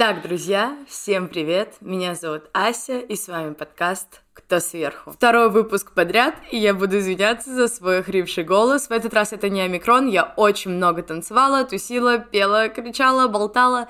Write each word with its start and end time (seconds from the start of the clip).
Итак, 0.00 0.22
друзья, 0.22 0.78
всем 0.86 1.26
привет! 1.26 1.74
Меня 1.80 2.14
зовут 2.14 2.44
Ася, 2.52 3.00
и 3.00 3.16
с 3.16 3.26
вами 3.26 3.52
подкаст 3.52 4.22
«Кто 4.32 4.60
сверху?». 4.60 5.10
Второй 5.10 5.50
выпуск 5.50 5.90
подряд, 5.90 6.36
и 6.52 6.56
я 6.56 6.72
буду 6.72 7.00
извиняться 7.00 7.52
за 7.52 7.66
свой 7.66 8.04
хрипший 8.04 8.44
голос. 8.44 8.86
В 8.86 8.92
этот 8.92 9.12
раз 9.12 9.32
это 9.32 9.48
не 9.48 9.60
омикрон, 9.60 10.06
я 10.06 10.32
очень 10.36 10.70
много 10.70 11.02
танцевала, 11.02 11.64
тусила, 11.64 12.20
пела, 12.20 12.68
кричала, 12.68 13.26
болтала, 13.26 13.88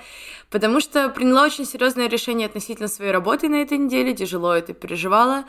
потому 0.48 0.80
что 0.80 1.10
приняла 1.10 1.44
очень 1.44 1.66
серьезное 1.66 2.08
решение 2.08 2.46
относительно 2.46 2.88
своей 2.88 3.12
работы 3.12 3.50
на 3.50 3.56
этой 3.56 3.76
неделе, 3.76 4.14
тяжело 4.14 4.54
это 4.54 4.72
переживала, 4.72 5.44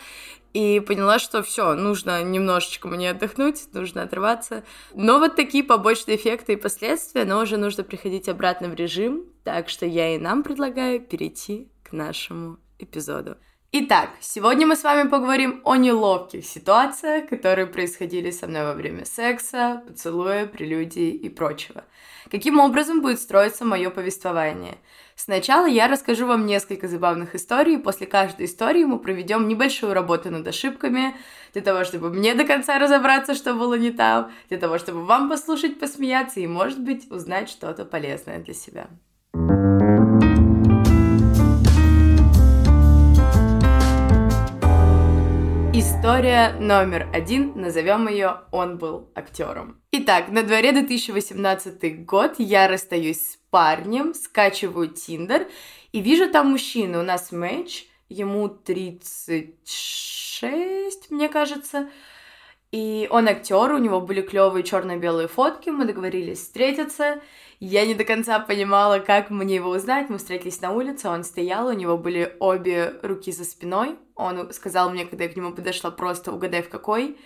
и 0.53 0.80
поняла, 0.80 1.20
что 1.20 1.44
все, 1.44 1.73
нужно 1.76 2.23
немножечко 2.23 2.88
мне 2.88 3.12
отдохнуть, 3.12 3.73
нужно 3.73 4.03
отрываться. 4.03 4.63
Но 4.94 5.20
вот 5.20 5.35
такие 5.35 5.63
побочные 5.63 6.17
эффекты 6.17 6.53
и 6.53 6.58
последствия, 6.58 7.25
но 7.25 7.41
уже 7.41 7.58
нужно 7.58 7.84
приходить 7.84 8.30
обратно 8.30 8.70
в 8.70 8.73
режим, 8.73 9.25
так 9.44 9.70
что 9.70 9.85
я 9.85 10.16
и 10.16 10.17
нам 10.17 10.44
предлагаю 10.44 10.99
перейти 11.02 11.72
к 11.84 11.91
нашему 11.91 12.58
эпизоду. 12.80 13.38
Итак, 13.72 14.09
сегодня 14.20 14.66
мы 14.66 14.76
с 14.76 14.84
вами 14.84 15.08
поговорим 15.08 15.62
о 15.64 15.76
неловких 15.76 16.44
ситуациях, 16.44 17.30
которые 17.30 17.68
происходили 17.68 18.32
со 18.32 18.48
мной 18.48 18.64
во 18.64 18.73
время 18.73 19.05
секса, 19.05 19.84
поцелуя, 19.88 20.48
прелюдии 20.48 21.12
и 21.12 21.30
прочего. 21.30 21.84
Каким 22.32 22.59
образом 22.59 23.02
будет 23.02 23.20
строиться 23.20 23.66
мое 23.66 23.90
повествование– 23.90 24.78
Сначала 25.22 25.66
я 25.66 25.90
расскажу 25.90 26.26
вам 26.26 26.45
несколько 26.45 26.88
забавных 26.88 27.36
историй, 27.36 27.73
и 27.73 27.78
после 27.78 28.08
каждой 28.08 28.45
истории 28.45 28.86
мы 28.86 29.00
проведем 29.00 29.50
небольшую 29.50 29.94
работу 29.94 30.31
над 30.31 30.48
ошибками, 30.48 31.14
для 31.52 31.62
того, 31.62 31.84
чтобы 31.84 32.09
мне 32.09 32.36
до 32.36 32.45
конца 32.45 32.80
разобраться, 32.80 33.36
что 33.36 33.53
было 33.53 33.73
не 33.73 33.92
там, 33.92 34.31
для 34.47 34.58
того, 34.58 34.78
чтобы 34.78 35.03
вам 35.03 35.28
послушать, 35.28 35.78
посмеяться 35.78 36.40
и, 36.40 36.47
может 36.47 36.80
быть, 36.80 37.12
узнать 37.12 37.50
что-то 37.50 37.84
полезное 37.84 38.40
для 38.40 38.53
себя. 38.53 38.88
История 45.80 46.52
номер 46.59 47.08
один, 47.13 47.53
назовем 47.55 48.09
ее 48.09 48.41
«Он 48.52 48.77
был 48.77 49.09
актером». 49.16 49.81
Итак, 49.94 50.27
на 50.27 50.44
дворе 50.44 50.73
2018 50.73 52.03
год, 52.03 52.33
я 52.38 52.67
расстаюсь 52.67 53.22
с 53.22 53.38
парнем, 53.49 54.13
скачиваю 54.13 54.89
Тиндер 54.89 55.47
и 55.94 56.02
вижу 56.02 56.30
там 56.30 56.52
мужчину, 56.52 57.00
у 57.00 57.03
нас 57.03 57.31
матч, 57.31 57.85
ему 58.09 58.50
36, 58.50 61.11
мне 61.11 61.30
кажется, 61.30 61.89
и 62.72 63.08
он 63.09 63.28
актер, 63.28 63.73
у 63.73 63.78
него 63.78 64.02
были 64.02 64.22
клевые 64.22 64.64
черно-белые 64.64 65.28
фотки, 65.28 65.70
мы 65.70 65.86
договорились 65.86 66.39
встретиться, 66.39 67.22
я 67.62 67.86
не 67.86 67.94
до 67.94 68.06
конца 68.06 68.39
понимала, 68.39 69.00
как 69.00 69.30
мне 69.30 69.56
его 69.56 69.72
узнать. 69.72 70.09
Мы 70.09 70.17
встретились 70.17 70.62
на 70.62 70.72
улице, 70.72 71.09
он 71.09 71.25
стоял, 71.25 71.67
у 71.67 71.73
него 71.73 71.97
были 71.97 72.38
обе 72.40 72.94
руки 73.02 73.34
за 73.34 73.44
спиной. 73.44 73.97
Он 74.16 74.53
сказал 74.53 74.90
мне, 74.90 75.06
когда 75.06 75.25
я 75.25 75.30
к 75.30 75.36
нему 75.36 75.52
подошла, 75.52 75.92
просто 75.92 76.31
угадай 76.31 76.62
в 76.62 76.70
какой. 76.70 77.17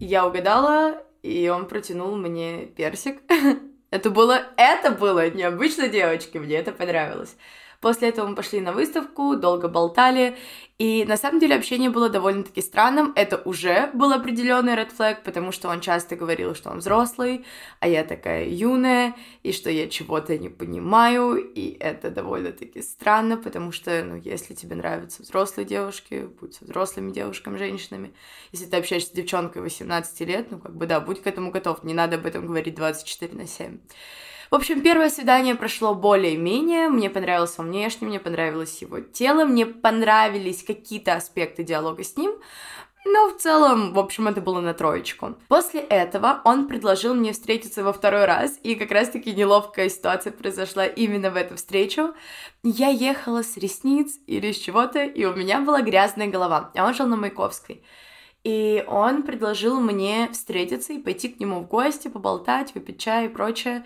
Я 0.00 0.26
угадала, 0.26 1.00
и 1.22 1.48
он 1.48 1.68
протянул 1.68 2.16
мне 2.16 2.66
персик. 2.66 3.20
Это 3.90 4.10
было, 4.10 4.44
это 4.56 4.92
было 4.92 5.30
необычно, 5.30 5.88
девочки, 5.88 6.38
мне 6.38 6.54
это 6.54 6.70
понравилось. 6.70 7.36
После 7.80 8.10
этого 8.10 8.26
мы 8.26 8.34
пошли 8.34 8.60
на 8.60 8.72
выставку, 8.72 9.36
долго 9.36 9.66
болтали, 9.66 10.36
и 10.78 11.04
на 11.06 11.16
самом 11.16 11.40
деле 11.40 11.56
общение 11.56 11.88
было 11.88 12.10
довольно-таки 12.10 12.60
странным. 12.60 13.12
Это 13.16 13.38
уже 13.38 13.90
был 13.94 14.12
определенный 14.12 14.74
red 14.74 14.90
flag, 14.94 15.18
потому 15.24 15.50
что 15.50 15.68
он 15.68 15.80
часто 15.80 16.14
говорил, 16.14 16.54
что 16.54 16.70
он 16.70 16.78
взрослый, 16.78 17.46
а 17.80 17.88
я 17.88 18.04
такая 18.04 18.46
юная, 18.48 19.14
и 19.42 19.52
что 19.52 19.70
я 19.70 19.88
чего-то 19.88 20.36
не 20.36 20.50
понимаю, 20.50 21.36
и 21.36 21.76
это 21.80 22.10
довольно-таки 22.10 22.82
странно, 22.82 23.38
потому 23.38 23.72
что, 23.72 24.04
ну, 24.04 24.16
если 24.16 24.54
тебе 24.54 24.76
нравятся 24.76 25.22
взрослые 25.22 25.66
девушки, 25.66 26.28
будь 26.38 26.54
со 26.54 26.64
взрослыми 26.64 27.12
девушками, 27.12 27.56
женщинами. 27.56 28.12
Если 28.52 28.66
ты 28.66 28.76
общаешься 28.76 29.08
с 29.08 29.12
девчонкой 29.12 29.62
18 29.62 30.20
лет, 30.20 30.50
ну, 30.50 30.58
как 30.58 30.76
бы, 30.76 30.86
да, 30.86 31.00
будь 31.00 31.22
к 31.22 31.26
этому 31.26 31.50
готов, 31.50 31.82
не 31.82 31.94
надо 31.94 32.16
об 32.16 32.26
этом 32.26 32.46
говорить 32.46 32.74
24 32.74 33.34
на 33.34 33.46
7. 33.46 33.78
В 34.50 34.56
общем, 34.56 34.80
первое 34.80 35.10
свидание 35.10 35.54
прошло 35.54 35.94
более-менее. 35.94 36.88
Мне 36.88 37.08
понравился 37.08 37.62
он 37.62 37.68
внешне, 37.68 38.08
мне 38.08 38.18
понравилось 38.18 38.82
его 38.82 38.98
тело, 38.98 39.44
мне 39.44 39.64
понравились 39.64 40.64
какие-то 40.64 41.14
аспекты 41.14 41.62
диалога 41.62 42.02
с 42.02 42.16
ним. 42.16 42.32
Но 43.04 43.30
в 43.30 43.36
целом, 43.38 43.92
в 43.92 43.98
общем, 44.00 44.26
это 44.26 44.40
было 44.40 44.60
на 44.60 44.74
троечку. 44.74 45.36
После 45.46 45.80
этого 45.80 46.42
он 46.44 46.66
предложил 46.66 47.14
мне 47.14 47.32
встретиться 47.32 47.84
во 47.84 47.92
второй 47.92 48.24
раз, 48.24 48.58
и 48.64 48.74
как 48.74 48.90
раз-таки 48.90 49.32
неловкая 49.32 49.88
ситуация 49.88 50.32
произошла 50.32 50.84
именно 50.84 51.30
в 51.30 51.36
эту 51.36 51.54
встречу. 51.54 52.12
Я 52.64 52.88
ехала 52.88 53.44
с 53.44 53.56
ресниц 53.56 54.18
или 54.26 54.50
с 54.50 54.58
чего-то, 54.58 55.04
и 55.04 55.24
у 55.26 55.34
меня 55.34 55.60
была 55.60 55.80
грязная 55.80 56.26
голова, 56.26 56.72
а 56.74 56.86
он 56.86 56.94
жил 56.94 57.06
на 57.06 57.14
Маяковской. 57.14 57.84
И 58.42 58.84
он 58.88 59.22
предложил 59.22 59.80
мне 59.80 60.28
встретиться 60.32 60.92
и 60.92 60.98
пойти 60.98 61.28
к 61.28 61.38
нему 61.38 61.60
в 61.60 61.68
гости, 61.68 62.08
поболтать, 62.08 62.74
выпить 62.74 62.98
чай 62.98 63.26
и 63.26 63.28
прочее 63.28 63.84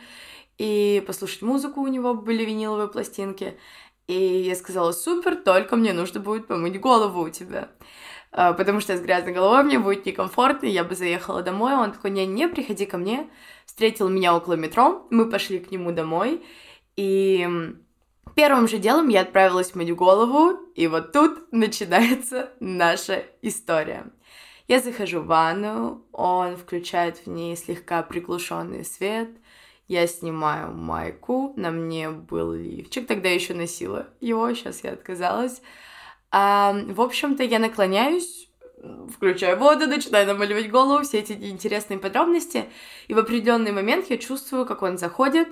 и 0.59 1.03
послушать 1.07 1.43
музыку, 1.43 1.81
у 1.81 1.89
него 1.89 2.15
были 2.15 2.45
виниловые 2.45 2.89
пластинки. 2.89 3.59
И 4.07 4.15
я 4.15 4.55
сказала, 4.55 4.93
супер, 4.93 5.37
только 5.37 5.77
мне 5.77 5.93
нужно 5.93 6.21
будет 6.21 6.47
помыть 6.47 6.79
голову 6.79 7.23
у 7.23 7.31
тебя. 7.31 7.71
А, 8.33 8.53
потому 8.53 8.81
что 8.81 8.97
с 8.97 9.01
грязной 9.01 9.33
головой 9.33 9.65
мне 9.65 9.79
будет 9.79 10.05
некомфортно, 10.05 10.67
я 10.67 10.85
бы 10.85 10.95
заехала 10.95 11.43
домой. 11.43 11.75
Он 11.75 11.93
такой, 11.93 12.11
не-не, 12.11 12.49
приходи 12.49 12.87
ко 12.87 12.99
мне. 12.99 13.29
Встретил 13.65 14.09
меня 14.09 14.37
около 14.37 14.55
метро, 14.55 15.07
мы 15.11 15.29
пошли 15.29 15.59
к 15.59 15.71
нему 15.71 15.91
домой. 15.91 16.45
И 16.97 17.49
первым 18.35 18.69
же 18.69 18.79
делом 18.79 19.09
я 19.09 19.23
отправилась 19.23 19.75
мыть 19.75 19.95
голову, 19.95 20.59
и 20.75 20.87
вот 20.87 21.13
тут 21.13 21.51
начинается 21.51 22.51
наша 22.61 23.25
история. 23.41 24.07
Я 24.69 24.81
захожу 24.81 25.21
в 25.21 25.27
ванну, 25.27 26.05
он 26.13 26.57
включает 26.57 27.19
в 27.19 27.27
ней 27.27 27.57
слегка 27.57 28.03
приглушенный 28.03 28.85
свет— 28.85 29.31
я 29.89 30.07
снимаю 30.07 30.73
майку, 30.73 31.53
на 31.57 31.71
мне 31.71 32.11
был 32.11 32.53
лифчик, 32.53 33.07
тогда 33.07 33.29
еще 33.29 33.55
носила 33.55 34.09
его, 34.21 34.53
сейчас 34.55 34.83
я 34.83 34.93
отказалась. 34.93 35.61
А, 36.31 36.73
в 36.73 37.01
общем-то, 37.01 37.43
я 37.45 37.59
наклоняюсь, 37.59 38.51
включаю 39.15 39.59
воду, 39.59 39.87
начинаю 39.87 40.27
намаливать 40.27 40.71
голову, 40.71 41.05
все 41.05 41.19
эти 41.19 41.33
интересные 41.33 41.99
подробности, 41.99 42.65
и 43.09 43.15
в 43.15 43.19
определенный 43.19 43.73
момент 43.73 44.11
я 44.11 44.19
чувствую, 44.19 44.67
как 44.67 44.83
он 44.83 44.99
заходит, 44.99 45.49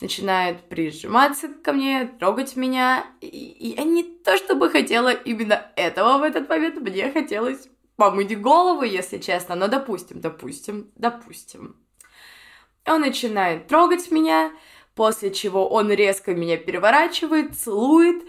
начинает 0.00 0.68
прижиматься 0.68 1.48
ко 1.48 1.72
мне, 1.72 2.06
трогать 2.18 2.56
меня, 2.56 3.06
и, 3.20 3.74
я 3.78 3.84
не 3.84 4.02
то 4.02 4.36
чтобы 4.36 4.70
хотела 4.70 5.10
именно 5.10 5.70
этого 5.76 6.18
в 6.18 6.22
этот 6.22 6.48
момент, 6.48 6.80
мне 6.80 7.10
хотелось 7.10 7.68
помыть 7.96 8.38
голову, 8.40 8.82
если 8.82 9.18
честно, 9.18 9.54
но 9.54 9.68
допустим, 9.68 10.20
допустим, 10.20 10.90
допустим. 10.96 11.76
Он 12.86 13.00
начинает 13.00 13.68
трогать 13.68 14.10
меня, 14.10 14.52
после 14.94 15.32
чего 15.32 15.68
он 15.68 15.90
резко 15.90 16.34
меня 16.34 16.56
переворачивает, 16.56 17.56
целует, 17.56 18.24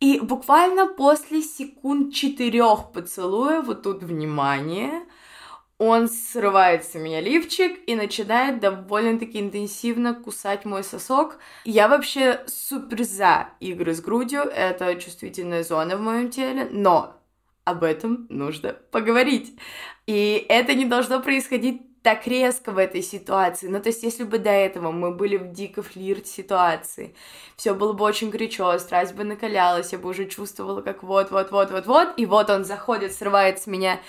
и 0.00 0.20
буквально 0.20 0.86
после 0.86 1.40
секунд 1.40 2.12
четырех 2.12 2.92
поцелуя, 2.92 3.62
вот 3.62 3.82
тут 3.82 4.02
внимание, 4.02 5.06
он 5.78 6.08
срывает 6.08 6.84
с 6.84 6.94
меня 6.94 7.20
лифчик 7.20 7.78
и 7.86 7.94
начинает 7.94 8.60
довольно-таки 8.60 9.40
интенсивно 9.40 10.14
кусать 10.14 10.64
мой 10.64 10.84
сосок. 10.84 11.38
Я 11.64 11.88
вообще 11.88 12.44
супер 12.46 13.04
за 13.04 13.48
игры 13.60 13.94
с 13.94 14.00
грудью, 14.00 14.42
это 14.42 14.94
чувствительная 14.96 15.64
зона 15.64 15.96
в 15.96 16.00
моем 16.00 16.30
теле, 16.30 16.68
но 16.70 17.16
об 17.64 17.82
этом 17.82 18.26
нужно 18.28 18.74
поговорить. 18.90 19.58
И 20.06 20.44
это 20.48 20.74
не 20.74 20.84
должно 20.84 21.20
происходить 21.20 21.82
так 22.04 22.26
резко 22.26 22.70
в 22.70 22.76
этой 22.76 23.02
ситуации. 23.02 23.66
Ну, 23.66 23.80
то 23.80 23.88
есть, 23.88 24.02
если 24.02 24.24
бы 24.24 24.36
до 24.38 24.50
этого 24.50 24.92
мы 24.92 25.10
были 25.10 25.38
в 25.38 25.52
дико 25.52 25.82
флирт 25.82 26.26
ситуации, 26.26 27.14
все 27.56 27.72
было 27.72 27.94
бы 27.94 28.04
очень 28.04 28.28
горячо, 28.28 28.78
страсть 28.78 29.14
бы 29.14 29.24
накалялась, 29.24 29.92
я 29.92 29.98
бы 29.98 30.10
уже 30.10 30.26
чувствовала, 30.26 30.82
как 30.82 31.02
вот-вот-вот-вот-вот, 31.02 32.08
и 32.18 32.26
вот 32.26 32.50
он 32.50 32.66
заходит, 32.66 33.14
срывает 33.14 33.58
с 33.58 33.66
меня 33.66 34.00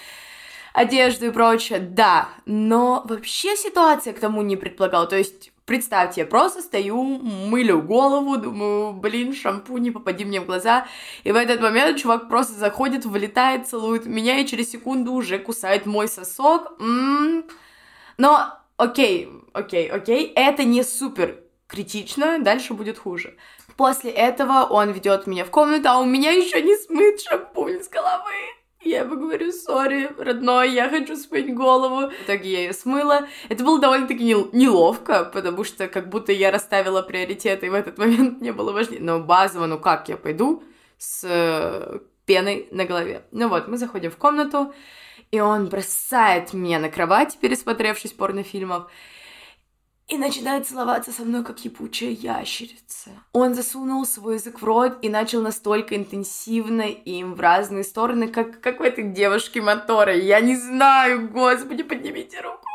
одежду 0.74 1.27
и 1.27 1.31
прочее, 1.31 1.80
да, 1.80 2.27
но 2.45 3.01
вообще 3.07 3.56
ситуация 3.56 4.12
к 4.12 4.19
тому 4.19 4.42
не 4.42 4.57
предполагала, 4.57 5.07
то 5.07 5.18
есть 5.18 5.51
Представьте, 5.65 6.21
я 6.21 6.27
просто 6.27 6.62
стою, 6.62 7.01
мылю 7.03 7.81
голову, 7.81 8.38
думаю, 8.38 8.94
блин, 8.94 9.33
шампунь, 9.33 9.81
не 9.81 9.89
попади 9.89 10.24
мне 10.24 10.39
в 10.39 10.45
глаза. 10.45 10.86
И 11.24 11.31
в 11.31 11.36
этот 11.36 11.59
момент 11.59 11.97
чувак 11.97 12.30
просто 12.30 12.53
заходит, 12.53 13.03
вылетает, 13.06 13.68
целует 13.68 14.06
меня 14.06 14.38
и 14.38 14.45
через 14.45 14.69
секунду 14.69 15.13
уже 15.13 15.39
кусает 15.39 15.88
мой 15.88 16.07
сосок. 16.07 16.80
М-м-м. 16.80 17.45
Но 18.17 18.59
окей, 18.77 19.29
окей, 19.53 19.89
окей, 19.89 20.31
это 20.35 20.63
не 20.63 20.83
супер 20.83 21.39
критично, 21.67 22.39
дальше 22.39 22.73
будет 22.73 22.97
хуже. 22.97 23.35
После 23.77 24.12
этого 24.12 24.63
он 24.63 24.91
ведет 24.91 25.27
меня 25.27 25.44
в 25.44 25.51
комнату, 25.51 25.89
а 25.89 26.00
у 26.00 26.06
меня 26.06 26.31
еще 26.31 26.62
не 26.62 26.77
смыт 26.77 27.21
шампунь 27.21 27.83
с 27.83 27.89
головы. 27.89 28.33
Я 28.85 29.00
ему 29.00 29.15
говорю, 29.15 29.51
сори, 29.51 30.12
родной, 30.19 30.71
я 30.71 30.89
хочу 30.89 31.15
смыть 31.15 31.51
голову. 31.56 32.12
В 32.12 32.23
итоге 32.23 32.51
я 32.51 32.59
ее 32.59 32.73
смыла. 32.73 33.27
Это 33.50 33.63
было 33.63 33.81
довольно-таки 33.81 34.23
неловко, 34.23 35.25
потому 35.25 35.63
что 35.63 35.88
как 35.88 36.07
будто 36.09 36.31
я 36.31 36.51
расставила 36.51 37.01
приоритеты, 37.01 37.65
и 37.65 37.69
в 37.69 37.73
этот 37.73 37.97
момент 37.97 38.41
не 38.41 38.51
было 38.51 38.71
важнее. 38.71 39.01
Но 39.01 39.19
базово, 39.19 39.65
ну 39.65 39.79
как 39.79 40.07
я 40.07 40.18
пойду 40.18 40.63
с 41.00 41.23
э, 41.27 42.00
пеной 42.27 42.68
на 42.69 42.85
голове? 42.85 43.25
Ну 43.31 43.50
вот, 43.50 43.68
мы 43.68 43.79
заходим 43.79 44.11
в 44.11 44.18
комнату, 44.18 44.71
и 45.31 45.39
он 45.39 45.68
бросает 45.68 46.54
меня 46.54 46.80
на 46.80 46.89
кровать, 46.89 47.38
пересмотревшись 47.39 48.13
порнофильмов, 48.13 48.89
и 50.07 50.18
начинает 50.18 50.68
целоваться 50.68 51.12
со 51.12 51.24
мной, 51.24 51.44
как 51.44 51.66
ебучая 51.66 52.12
ящерица. 52.12 53.10
Он 53.33 53.56
засунул 53.56 54.06
свой 54.06 54.36
язык 54.36 54.62
в 54.62 54.63
рот 54.63 55.00
и 55.01 55.10
начал 55.10 55.42
настолько 55.42 55.95
интенсивно 55.95 56.83
им 56.83 57.33
в 57.33 57.39
разные 57.39 57.83
стороны, 57.83 58.27
как, 58.27 58.62
как 58.62 58.80
в 58.80 58.83
этой 58.83 59.04
девушке 59.06 59.62
мотора. 59.62 60.16
Я 60.16 60.42
не 60.42 60.56
знаю, 60.56 61.28
господи, 61.30 61.81
поднимите 61.81 62.39
руку. 62.42 62.68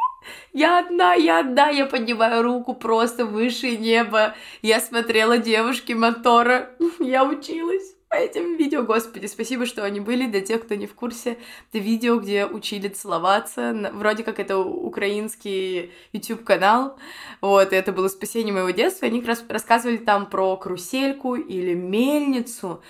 Я 0.53 0.81
одна, 0.81 1.15
я 1.15 1.39
одна, 1.39 1.69
я 1.69 1.87
поднимаю 1.87 2.43
руку 2.43 2.75
просто 2.75 3.25
выше 3.25 3.77
неба. 3.77 4.35
Я 4.61 4.81
смотрела 4.81 5.39
девушки 5.39 5.93
мотора, 5.93 6.71
я 6.99 7.25
училась 7.25 7.95
по 8.11 8.17
этим 8.17 8.57
видео, 8.57 8.83
господи, 8.83 9.27
спасибо, 9.27 9.67
что 9.67 9.85
они 9.85 10.01
были. 10.01 10.27
Для 10.27 10.41
тех, 10.41 10.63
кто 10.63 10.75
не 10.75 10.89
в 10.89 10.95
курсе, 10.95 11.39
это 11.71 11.79
видео, 11.79 12.19
где 12.19 12.45
учили 12.45 12.89
целоваться. 12.89 13.93
Вроде 13.93 14.25
как 14.25 14.41
это 14.41 14.59
украинский 14.59 15.93
YouTube-канал. 16.13 16.99
Вот, 17.41 17.73
и 17.73 17.77
это 17.77 17.93
было 17.93 18.09
спасение 18.09 18.53
моего 18.53 18.71
детства. 18.71 19.07
Они 19.07 19.21
как 19.21 19.29
раз 19.29 19.45
рассказывали 19.49 19.97
там 19.97 20.29
про 20.29 20.57
карусельку 20.57 21.37
или 21.37 21.75
мельницу. 21.75 22.83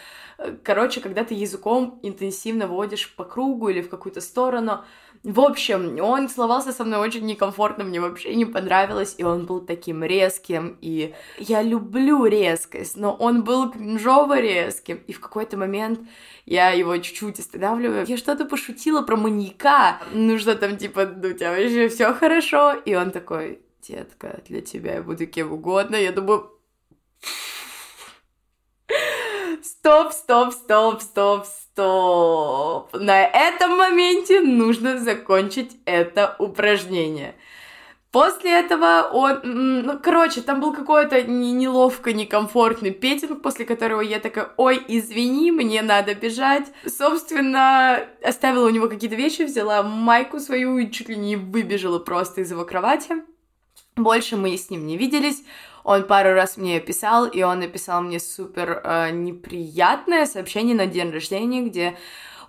Короче, 0.65 1.03
когда 1.03 1.23
ты 1.23 1.35
языком 1.35 2.01
интенсивно 2.03 2.67
водишь 2.67 3.15
по 3.15 3.25
кругу 3.25 3.69
или 3.69 3.83
в 3.83 3.91
какую-то 3.91 4.23
сторону, 4.23 4.87
в 5.23 5.41
общем, 5.41 6.01
он 6.01 6.29
целовался 6.29 6.73
со 6.73 6.83
мной 6.83 7.01
очень 7.01 7.27
некомфортно, 7.27 7.85
мне 7.85 8.01
вообще 8.01 8.35
не 8.35 8.47
понравилось, 8.47 9.15
и 9.19 9.23
он 9.23 9.45
был 9.45 9.61
таким 9.61 10.03
резким, 10.03 10.79
и 10.81 11.15
я 11.39 11.61
люблю 11.61 12.25
резкость, 12.25 12.97
но 12.97 13.13
он 13.15 13.45
был 13.45 13.71
кринжово 13.71 14.41
резким, 14.41 14.97
и 15.07 15.13
в 15.13 15.21
какой-то 15.21 15.59
момент 15.59 16.01
я 16.47 16.71
его 16.71 16.97
чуть-чуть 16.97 17.39
останавливаю, 17.39 18.07
я 18.07 18.17
что-то 18.17 18.47
пошутила 18.47 19.03
про 19.03 19.17
маньяка, 19.17 20.01
ну 20.13 20.39
что 20.39 20.55
там, 20.55 20.79
типа, 20.79 21.05
ну 21.05 21.29
у 21.29 21.33
тебя 21.33 21.51
вообще 21.51 21.89
все 21.89 22.15
хорошо, 22.15 22.73
и 22.73 22.95
он 22.95 23.11
такой, 23.11 23.61
детка, 23.87 24.41
для 24.49 24.63
тебя 24.63 24.95
я 24.95 25.03
буду 25.03 25.27
кем 25.27 25.53
угодно, 25.53 25.97
я 25.97 26.13
думаю, 26.13 26.51
стоп, 29.63 30.13
стоп, 30.13 30.55
стоп, 30.55 31.03
стоп, 31.03 31.45
стоп. 31.45 31.70
На 32.93 33.25
этом 33.25 33.77
моменте 33.77 34.41
нужно 34.41 34.99
закончить 34.99 35.77
это 35.85 36.37
упражнение. 36.39 37.35
После 38.13 38.59
этого 38.59 39.09
он, 39.13 39.41
ну, 39.45 39.99
короче, 40.03 40.41
там 40.41 40.61
был 40.61 40.73
какой-то 40.75 41.23
неловко, 41.23 42.13
некомфортный 42.13 42.91
петинг, 42.91 43.41
после 43.41 43.65
которого 43.65 44.01
я 44.01 44.19
такая, 44.19 44.51
ой, 44.57 44.83
извини, 44.89 45.53
мне 45.53 45.81
надо 45.83 46.17
бежать. 46.17 46.67
Собственно, 46.85 48.05
оставила 48.25 48.67
у 48.67 48.71
него 48.71 48.89
какие-то 48.89 49.15
вещи, 49.15 49.43
взяла 49.43 49.85
майку 49.85 50.41
свою 50.41 50.79
и 50.79 50.91
чуть 50.91 51.09
ли 51.09 51.17
не 51.17 51.37
выбежала 51.37 52.01
просто 52.01 52.41
из 52.41 52.51
его 52.51 52.65
кровати. 52.65 53.15
Больше 53.95 54.37
мы 54.37 54.57
с 54.57 54.71
ним 54.71 54.87
не 54.87 54.97
виделись. 54.97 55.45
Он 55.85 56.05
пару 56.05 56.35
раз 56.35 56.57
мне 56.57 56.81
писал, 56.81 57.27
и 57.27 57.43
он 57.43 57.61
написал 57.61 58.03
мне 58.03 58.21
супер 58.21 58.81
э, 58.83 59.11
неприятное 59.11 60.27
сообщение 60.27 60.75
на 60.75 60.87
день 60.87 61.11
рождения, 61.11 61.63
где 61.63 61.97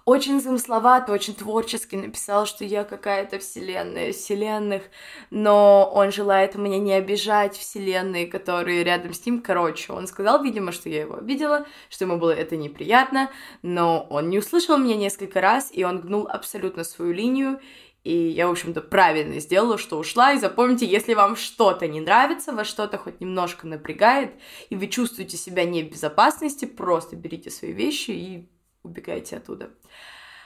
очень 0.06 0.42
замысловато, 0.42 1.12
очень 1.12 1.36
творчески 1.36 1.95
написал, 1.95 2.45
что 2.45 2.66
я 2.66 2.83
какая-то 2.83 3.39
вселенная 3.39 4.12
вселенных, 4.13 4.83
но 5.30 5.89
он 5.94 6.12
желает 6.12 6.56
мне 6.56 6.80
не 6.80 6.94
обижать 6.94 7.56
вселенные, 7.56 8.25
которые 8.25 8.83
рядом 8.83 9.13
с 9.13 9.25
ним. 9.25 9.42
Короче, 9.42 9.94
он 9.94 10.07
сказал, 10.07 10.44
видимо, 10.44 10.72
что 10.72 10.89
я 10.89 11.01
его 11.01 11.18
обидела, 11.18 11.66
что 11.89 12.06
ему 12.06 12.18
было 12.18 12.31
это 12.31 12.57
неприятно, 12.57 13.30
но 13.62 14.07
он 14.10 14.30
не 14.30 14.39
услышал 14.39 14.78
меня 14.78 14.95
несколько 14.95 15.39
раз, 15.39 15.69
и 15.72 15.83
он 15.83 16.01
гнул 16.01 16.28
абсолютно 16.28 16.83
свою 16.83 17.13
линию, 17.13 17.60
и 18.03 18.30
я, 18.30 18.48
в 18.48 18.51
общем-то, 18.51 18.81
правильно 18.81 19.39
сделала, 19.39 19.77
что 19.77 20.00
ушла. 20.00 20.33
И 20.33 20.39
запомните, 20.39 20.86
если 20.86 21.13
вам 21.13 21.36
что-то 21.36 21.88
не 21.88 22.01
нравится, 22.01 22.51
вас 22.51 22.68
что-то 22.68 22.98
хоть 22.98 23.21
немножко 23.21 23.68
напрягает, 23.68 24.33
и 24.69 24.75
вы 24.75 24.88
чувствуете 24.88 25.38
себя 25.38 25.65
не 25.65 25.83
в 25.83 25.92
безопасности, 25.92 26.65
просто 26.65 27.15
берите 27.15 27.51
свои 27.51 27.71
вещи 27.71 28.12
и 28.12 28.50
убегайте 28.83 29.38
оттуда. 29.38 29.69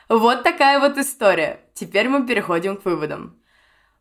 Вот 0.09 0.43
такая 0.43 0.79
вот 0.79 0.97
история. 0.97 1.61
Теперь 1.73 2.09
мы 2.09 2.27
переходим 2.27 2.77
к 2.77 2.85
выводам. 2.85 3.39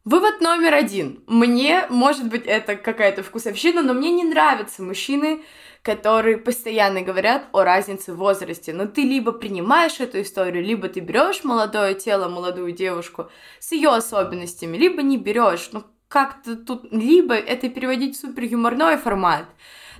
Вывод 0.04 0.42
номер 0.42 0.74
один. 0.74 1.24
Мне, 1.26 1.86
может 1.88 2.28
быть, 2.28 2.44
это 2.44 2.76
какая-то 2.76 3.22
вкусовщина, 3.22 3.82
но 3.82 3.94
мне 3.94 4.10
не 4.10 4.24
нравятся 4.24 4.82
мужчины, 4.82 5.42
которые 5.84 6.38
постоянно 6.38 7.02
говорят 7.02 7.46
о 7.52 7.62
разнице 7.62 8.14
в 8.14 8.16
возрасте. 8.16 8.72
Но 8.72 8.86
ты 8.86 9.02
либо 9.02 9.32
принимаешь 9.32 10.00
эту 10.00 10.22
историю, 10.22 10.64
либо 10.64 10.88
ты 10.88 11.00
берешь 11.00 11.44
молодое 11.44 11.94
тело, 11.94 12.26
молодую 12.28 12.72
девушку 12.72 13.30
с 13.60 13.70
ее 13.72 13.90
особенностями, 13.90 14.78
либо 14.78 15.02
не 15.02 15.18
берешь. 15.18 15.68
Ну, 15.72 15.84
как-то 16.08 16.56
тут... 16.56 16.90
Либо 16.90 17.34
это 17.34 17.68
переводить 17.68 18.16
в 18.16 18.20
супер 18.20 18.44
юморной 18.44 18.96
формат. 18.96 19.44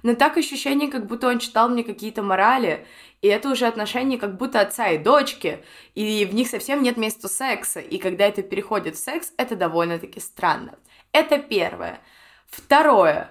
Но 0.03 0.15
так 0.15 0.39
ощущение, 0.39 0.91
как 0.91 1.07
будто 1.07 1.29
он 1.29 1.39
читал 1.39 1.69
мне 1.69 1.85
какие-то 1.85 2.23
морали, 2.23 2.87
и 3.21 3.29
это 3.29 3.51
уже 3.51 3.67
отношения 3.67 4.17
как 4.17 4.39
будто 4.39 4.61
отца 4.61 4.89
и 4.89 4.97
дочки, 4.99 5.63
и 5.95 6.25
в 6.25 6.35
них 6.35 6.49
совсем 6.49 6.83
нет 6.83 6.97
места 6.97 7.29
секса, 7.29 7.81
и 7.81 7.99
когда 7.99 8.27
это 8.27 8.43
переходит 8.43 8.97
в 8.97 8.99
секс, 9.05 9.33
это 9.37 9.55
довольно-таки 9.55 10.21
странно. 10.21 10.79
Это 11.13 11.39
первое. 11.39 12.01
Второе. 12.49 13.31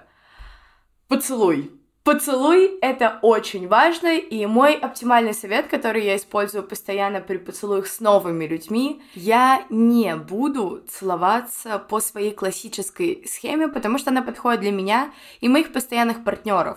Поцелуй. 1.08 1.83
Поцелуй— 2.04 2.76
это 2.82 3.18
очень 3.22 3.66
важно, 3.66 4.18
и 4.18 4.44
мой 4.44 4.74
оптимальный 4.74 5.32
совет, 5.32 5.68
который 5.68 6.04
я 6.04 6.16
использую 6.16 6.62
постоянно 6.62 7.22
при 7.22 7.38
поцелуях 7.38 7.86
с 7.86 7.98
новыми 7.98 8.44
людьми, 8.44 9.00
я 9.14 9.64
не 9.70 10.14
буду 10.14 10.84
целоваться 10.86 11.78
по 11.78 12.00
своей 12.00 12.32
классической 12.32 13.24
схеме, 13.26 13.68
потому 13.68 13.96
что 13.96 14.10
она 14.10 14.20
подходит 14.20 14.60
для 14.60 14.70
меня 14.70 15.14
и 15.40 15.48
моих 15.48 15.72
постоянных 15.72 16.24
партнеров 16.24 16.76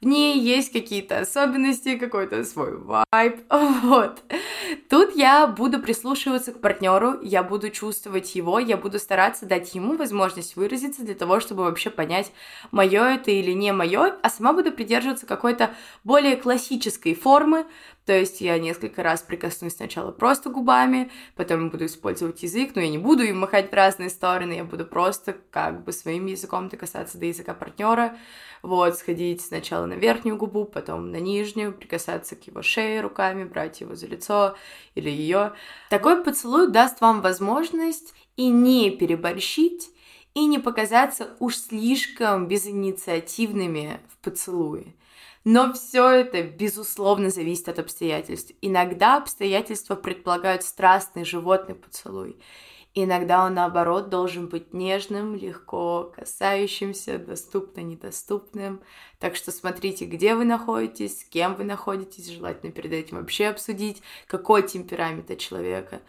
в 0.00 0.06
ней 0.06 0.38
есть 0.38 0.72
какие-то 0.72 1.20
особенности, 1.20 1.96
какой-то 1.96 2.44
свой 2.44 2.76
вайб, 2.76 3.36
вот. 3.50 4.22
Тут 4.88 5.14
я 5.14 5.46
буду 5.46 5.80
прислушиваться 5.80 6.52
к 6.52 6.60
партнеру, 6.60 7.20
я 7.22 7.42
буду 7.42 7.70
чувствовать 7.70 8.34
его, 8.34 8.58
я 8.58 8.76
буду 8.76 8.98
стараться 8.98 9.46
дать 9.46 9.74
ему 9.74 9.96
возможность 9.96 10.56
выразиться 10.56 11.02
для 11.02 11.14
того, 11.14 11.40
чтобы 11.40 11.64
вообще 11.64 11.90
понять, 11.90 12.32
мое 12.70 13.14
это 13.14 13.30
или 13.30 13.52
не 13.52 13.72
мое, 13.72 14.16
а 14.22 14.30
сама 14.30 14.52
буду 14.52 14.72
придерживаться 14.72 15.26
какой-то 15.26 15.74
более 16.04 16.36
классической 16.36 17.14
формы, 17.14 17.66
то 18.06 18.12
есть 18.12 18.40
я 18.40 18.58
несколько 18.58 19.02
раз 19.02 19.22
прикоснусь 19.22 19.76
сначала 19.76 20.12
просто 20.12 20.50
губами, 20.50 21.10
потом 21.36 21.70
буду 21.70 21.86
использовать 21.86 22.42
язык, 22.42 22.72
но 22.74 22.82
я 22.82 22.88
не 22.88 22.98
буду 22.98 23.22
им 23.22 23.38
махать 23.38 23.70
в 23.70 23.74
разные 23.74 24.10
стороны, 24.10 24.52
я 24.52 24.64
буду 24.64 24.84
просто 24.84 25.36
как 25.50 25.84
бы 25.84 25.92
своим 25.92 26.26
языком 26.26 26.68
докасаться 26.68 27.18
до 27.18 27.26
языка 27.26 27.54
партнера, 27.54 28.16
вот, 28.62 28.96
сходить 28.96 29.40
сначала 29.40 29.86
на 29.86 29.94
верхнюю 29.94 30.36
губу, 30.36 30.64
потом 30.64 31.10
на 31.10 31.20
нижнюю, 31.20 31.72
прикасаться 31.72 32.36
к 32.36 32.46
его 32.46 32.62
шее 32.62 33.00
руками, 33.00 33.44
брать 33.44 33.80
его 33.80 33.94
за 33.94 34.06
лицо 34.06 34.56
или 34.94 35.10
ее. 35.10 35.52
Такой 35.90 36.22
поцелуй 36.22 36.70
даст 36.70 37.00
вам 37.00 37.20
возможность 37.20 38.14
и 38.36 38.48
не 38.48 38.90
переборщить, 38.90 39.90
и 40.34 40.46
не 40.46 40.58
показаться 40.58 41.36
уж 41.38 41.56
слишком 41.56 42.48
безинициативными 42.48 44.00
в 44.08 44.24
поцелуе. 44.24 44.94
Но 45.44 45.74
все 45.74 46.08
это, 46.08 46.42
безусловно, 46.42 47.28
зависит 47.28 47.68
от 47.68 47.78
обстоятельств. 47.78 48.52
Иногда 48.62 49.18
обстоятельства 49.18 49.94
предполагают 49.94 50.62
страстный 50.62 51.24
животный 51.24 51.74
поцелуй. 51.74 52.38
Иногда 52.96 53.44
он, 53.44 53.54
наоборот, 53.54 54.08
должен 54.08 54.48
быть 54.48 54.72
нежным, 54.72 55.34
легко 55.34 56.12
касающимся, 56.14 57.18
доступно-недоступным. 57.18 58.80
Так 59.18 59.34
что 59.34 59.50
смотрите, 59.50 60.04
где 60.04 60.36
вы 60.36 60.44
находитесь, 60.44 61.20
с 61.20 61.24
кем 61.24 61.56
вы 61.56 61.64
находитесь, 61.64 62.28
желательно 62.28 62.70
перед 62.70 62.92
этим 62.92 63.16
вообще 63.16 63.48
обсудить, 63.48 64.00
какой 64.28 64.62
темперамент 64.62 65.28
у 65.28 65.34
человека. 65.34 66.02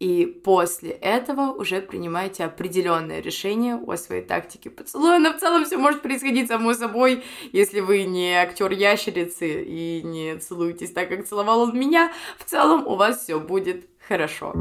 И 0.00 0.24
после 0.24 0.92
этого 0.92 1.52
уже 1.52 1.82
принимайте 1.82 2.44
определенное 2.44 3.20
решение 3.20 3.76
о 3.76 3.96
своей 3.96 4.22
тактике 4.22 4.70
поцелуя. 4.70 5.18
Но 5.18 5.34
в 5.34 5.36
целом 5.36 5.66
все 5.66 5.76
может 5.76 6.00
происходить 6.00 6.48
само 6.48 6.72
собой, 6.72 7.22
если 7.52 7.80
вы 7.80 8.04
не 8.04 8.32
актер 8.32 8.72
ящерицы 8.72 9.62
и 9.62 10.00
не 10.02 10.38
целуетесь 10.38 10.92
так, 10.92 11.10
как 11.10 11.26
целовал 11.26 11.60
он 11.60 11.78
меня. 11.78 12.10
В 12.38 12.44
целом 12.44 12.86
у 12.86 12.96
вас 12.96 13.22
все 13.22 13.38
будет 13.38 13.86
хорошо. 14.08 14.54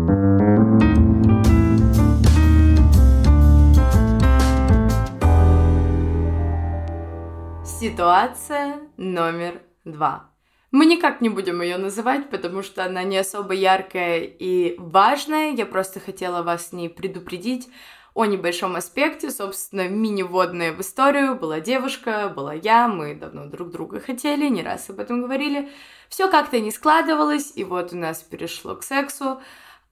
Ситуация 7.64 8.82
номер 8.98 9.62
два. 9.86 10.30
Мы 10.72 10.86
никак 10.86 11.20
не 11.22 11.30
будем 11.30 11.62
ее 11.62 11.78
называть, 11.78 12.30
потому 12.30 12.62
что 12.62 12.86
она 12.86 13.04
не 13.04 13.18
особо 13.18 13.54
яркая 13.54 14.20
и 14.20 14.76
важная. 14.78 15.52
Я 15.54 15.66
просто 15.66 16.00
хотела 16.00 16.44
вас 16.44 16.68
с 16.68 16.74
ней 16.74 16.90
предупредить 16.90 17.70
о 18.14 18.26
небольшом 18.26 18.76
аспекте. 18.76 19.32
Собственно, 19.32 19.88
мини-водная 19.88 20.72
в 20.72 20.82
историю. 20.82 21.36
Была 21.36 21.60
девушка, 21.60 22.32
была 22.36 22.54
я, 22.54 22.88
мы 22.88 23.16
давно 23.16 23.46
друг 23.46 23.72
друга 23.72 24.00
хотели, 24.00 24.48
не 24.48 24.62
раз 24.62 24.90
об 24.92 25.00
этом 25.00 25.22
говорили. 25.22 25.70
Все 26.08 26.30
как-то 26.30 26.60
не 26.60 26.72
складывалось, 26.72 27.54
и 27.56 27.64
вот 27.64 27.94
у 27.94 27.98
нас 27.98 28.22
перешло 28.22 28.76
к 28.76 28.84
сексу. 28.84 29.42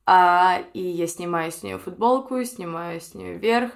А, 0.05 0.61
и 0.73 0.81
я 0.81 1.07
снимаю 1.07 1.51
с 1.51 1.63
нее 1.63 1.79
футболку, 1.79 2.43
снимаю 2.43 3.01
с 3.01 3.15
нее 3.15 3.37
вверх. 3.37 3.71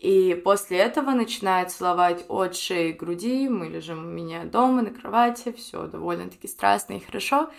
И 0.00 0.34
после 0.34 0.78
этого 0.78 1.10
начинает 1.10 1.70
целовать 1.70 2.24
от 2.28 2.56
шеи 2.56 2.92
груди. 2.92 3.50
Мы 3.50 3.68
лежим 3.68 3.98
у 3.98 4.08
меня 4.08 4.44
дома 4.44 4.80
на 4.80 4.90
кровати, 4.90 5.52
все 5.52 5.86
довольно-таки 5.86 6.48
страстно 6.48 6.94
и 6.94 7.00
хорошо. 7.00 7.50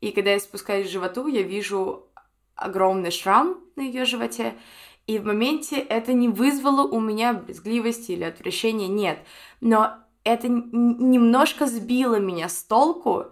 И 0.00 0.12
когда 0.12 0.30
я 0.30 0.38
спускаюсь 0.38 0.86
к 0.86 0.92
животу, 0.92 1.26
я 1.26 1.42
вижу 1.42 2.06
огромный 2.54 3.10
шрам 3.10 3.58
на 3.74 3.82
ее 3.82 4.04
животе. 4.04 4.54
И 5.08 5.18
в 5.18 5.24
моменте 5.24 5.80
это 5.80 6.12
не 6.12 6.28
вызвало 6.28 6.86
у 6.86 7.00
меня 7.00 7.32
брезгливости 7.32 8.12
или 8.12 8.22
отвращения, 8.22 8.86
нет. 8.86 9.18
Но 9.60 9.94
это 10.22 10.46
немножко 10.48 11.66
сбило 11.66 12.20
меня 12.20 12.48
с 12.48 12.62
толку, 12.62 13.24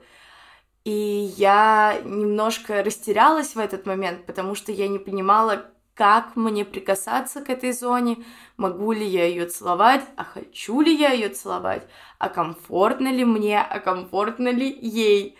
и 0.85 1.33
я 1.37 2.01
немножко 2.05 2.83
растерялась 2.83 3.55
в 3.55 3.61
этот 3.61 3.87
момент, 3.87 4.27
потому 4.27 4.57
что 4.57 4.73
я 4.73 4.89
не 4.89 4.99
понимала, 4.99 5.67
как 5.97 6.37
мне 6.37 6.67
прикасаться 6.67 7.41
к 7.41 7.49
этой 7.49 7.73
зоне, 7.73 8.19
могу 8.59 8.93
ли 8.93 9.05
я 9.05 9.25
ее 9.25 9.47
целовать, 9.47 10.05
а 10.17 10.25
хочу 10.25 10.83
ли 10.83 10.95
я 10.95 11.13
ее 11.13 11.31
целовать, 11.31 11.89
а 12.19 12.29
комфортно 12.29 13.09
ли 13.09 13.25
мне, 13.25 13.61
а 13.61 13.81
комфортно 13.81 14.49
ли 14.49 14.69
ей. 14.69 15.39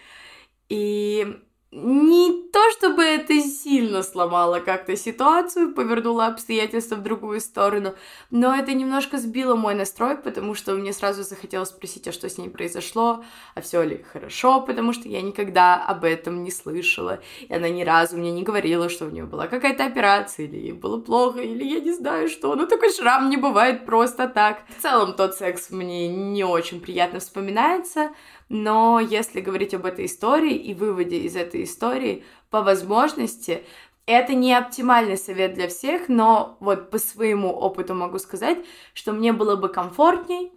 И 0.71 1.39
не 1.77 2.49
то 2.53 2.71
чтобы 2.71 3.05
это 3.05 3.39
сильно 3.41 4.03
сломало 4.03 4.61
как-то 4.61 4.97
ситуацию, 4.97 5.75
повернуло 5.75 6.27
обстоятельства 6.27 6.97
в 6.97 7.03
другую 7.03 7.41
сторону, 7.41 7.95
но 8.31 8.57
это 8.57 8.73
немножко 8.73 9.19
сбило 9.19 9.55
мой 9.57 9.75
настрой, 9.75 10.17
потому 10.17 10.55
что 10.55 10.73
мне 10.73 10.95
сразу 10.95 11.23
захотелось 11.23 11.69
спросить, 11.69 12.09
а 12.09 12.13
что 12.13 12.31
с 12.31 12.39
ней 12.39 12.49
произошло, 12.49 13.23
а 13.55 13.61
все 13.61 13.83
ли 13.83 14.03
хорошо, 14.11 14.63
потому 14.63 14.95
что 14.95 15.09
я 15.09 15.21
никогда 15.21 15.85
об 15.85 16.05
этом 16.05 16.43
не 16.45 16.51
слышала, 16.51 17.21
и 17.47 17.53
она 17.53 17.69
ни 17.69 17.83
разу 17.83 18.17
мне 18.17 18.33
не 18.33 18.43
говорила, 18.43 18.89
что 18.89 19.05
у 19.05 19.11
нее 19.11 19.25
была 19.25 19.47
какая-то 19.47 19.85
операция, 19.85 20.47
или 20.47 20.57
ей 20.57 20.73
было 20.73 20.99
плохо, 20.99 21.41
или 21.41 21.63
я 21.63 21.81
не 21.81 21.93
знаю 21.93 22.29
что, 22.29 22.55
но 22.55 22.65
такой 22.65 22.91
шрам 22.91 23.29
не 23.29 23.37
бывает 23.37 23.85
просто 23.85 24.29
так. 24.29 24.63
В 24.79 24.83
целом 24.83 25.13
тот 25.13 25.35
секс 25.35 25.71
мне 25.71 26.09
не 26.09 26.45
очень 26.45 26.81
приятно 26.81 27.21
вспоминается, 27.21 28.13
но 28.49 29.01
если 29.01 29.41
говорить 29.41 29.75
об 29.75 29.85
этой 29.85 30.07
истории 30.07 30.55
и 30.55 30.73
выводе 30.73 31.19
из 31.19 31.35
этой 31.35 31.66
истории, 31.67 32.25
по 32.51 32.63
возможности, 32.63 33.65
это 34.07 34.35
не 34.35 34.55
оптимальный 34.55 35.19
совет 35.19 35.55
для 35.55 35.69
всех, 35.69 36.09
но 36.09 36.57
вот 36.61 36.91
по 36.91 36.99
своему 36.99 37.51
опыту 37.51 37.95
могу 37.95 38.19
сказать, 38.19 38.59
что 38.95 39.13
мне 39.13 39.33
было 39.33 39.57
бы 39.57 39.69
комфортней, 39.69 40.53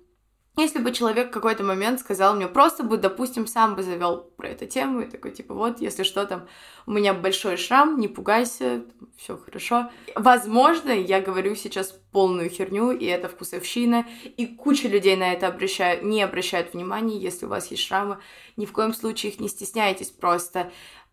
если 0.60 0.80
бы 0.80 0.92
человек 0.92 1.30
в 1.30 1.32
какой-то 1.32 1.64
момент 1.64 2.02
сказал 2.02 2.36
мне, 2.36 2.48
просто 2.48 2.84
бы, 2.84 2.98
допустим, 2.98 3.48
сам 3.48 3.76
бы 3.76 3.84
завел 3.84 4.30
про 4.36 4.50
эту 4.50 4.66
тему 4.66 5.02
и 5.02 5.10
такой, 5.10 5.32
типа, 5.32 5.54
вот, 5.54 5.80
если 5.80 6.04
что, 6.04 6.26
там, 6.26 6.48
у 6.86 6.92
меня 6.92 7.14
большой 7.14 7.56
шрам, 7.56 7.98
не 7.98 8.10
пугайся, 8.10 8.84
все 9.16 9.38
хорошо. 9.38 9.90
Возможно, 10.16 10.92
я 10.92 11.22
говорю 11.22 11.56
сейчас 11.56 11.98
полную 12.12 12.50
херню, 12.50 12.92
и 12.92 13.06
это 13.06 13.30
вкусовщина, 13.30 14.06
и 14.36 14.48
куча 14.48 14.90
людей 14.90 15.16
на 15.16 15.32
это 15.32 15.48
обращают, 15.48 16.04
не 16.04 16.22
обращают 16.22 16.74
внимания, 16.74 17.18
если 17.18 17.46
у 17.46 17.50
вас 17.50 17.72
есть 17.72 17.84
шрамы, 17.84 18.18
ни 18.58 18.66
в 18.66 18.74
коем 18.74 18.94
случае 18.94 19.32
их 19.32 19.40
не 19.40 19.48
стесняйтесь 19.48 20.10
просто. 20.10 20.72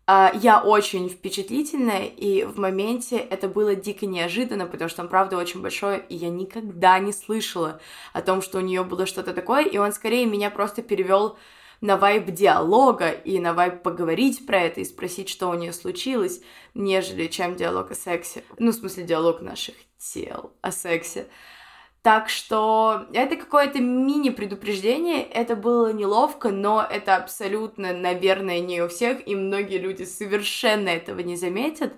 А, 0.09 0.31
я 0.33 0.61
очень 0.61 1.09
впечатлительная, 1.09 2.05
и 2.05 2.45
в 2.45 2.57
моменте 2.57 3.17
это 3.17 3.49
было 3.49 3.75
дико 3.75 4.05
неожиданно, 4.05 4.65
потому 4.65 4.89
что 4.89 5.01
он, 5.01 5.09
правда, 5.09 5.35
очень 5.35 5.61
большой, 5.61 6.01
и 6.07 6.15
я 6.15 6.29
никогда 6.29 6.97
не 6.99 7.11
слышала 7.11 7.81
о 8.13 8.21
том, 8.21 8.41
что 8.41 8.59
у 8.59 8.61
нее 8.61 8.85
было 8.85 9.05
что-то 9.05 9.33
такое, 9.33 9.65
и 9.65 9.77
он 9.77 9.91
скорее 9.91 10.25
меня 10.25 10.49
просто 10.49 10.81
перевел 10.81 11.37
на 11.81 11.97
вайб 11.97 12.27
диалога 12.27 13.09
и 13.09 13.37
на 13.39 13.53
вайб 13.53 13.83
поговорить 13.83 14.45
про 14.45 14.61
это 14.61 14.79
и 14.79 14.85
спросить, 14.85 15.27
что 15.27 15.49
у 15.49 15.55
нее 15.55 15.73
случилось, 15.73 16.41
нежели 16.73 17.27
чем 17.27 17.57
диалог 17.57 17.91
о 17.91 17.95
сексе. 17.95 18.45
Ну, 18.59 18.71
в 18.71 18.75
смысле, 18.75 19.03
диалог 19.03 19.41
наших 19.41 19.75
тел 19.97 20.53
о 20.61 20.71
сексе. 20.71 21.27
Так 22.01 22.29
что 22.29 23.05
это 23.13 23.35
какое-то 23.35 23.79
мини-предупреждение, 23.79 25.23
это 25.23 25.55
было 25.55 25.91
неловко, 25.91 26.51
но 26.51 26.85
это 26.89 27.17
абсолютно, 27.17 27.93
наверное, 27.93 28.61
не 28.61 28.81
у 28.81 28.87
всех, 28.87 29.27
и 29.27 29.35
многие 29.35 29.77
люди 29.77 30.03
совершенно 30.03 30.89
этого 30.89 31.19
не 31.19 31.35
заметят. 31.35 31.93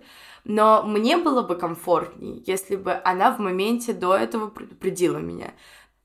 Но 0.46 0.84
мне 0.84 1.18
было 1.18 1.44
бы 1.44 1.56
комфортнее, 1.56 2.42
если 2.48 2.76
бы 2.76 3.00
она 3.04 3.32
в 3.32 3.40
моменте 3.40 3.94
до 3.94 4.16
этого 4.16 4.48
предупредила 4.48 5.18
меня. 5.18 5.54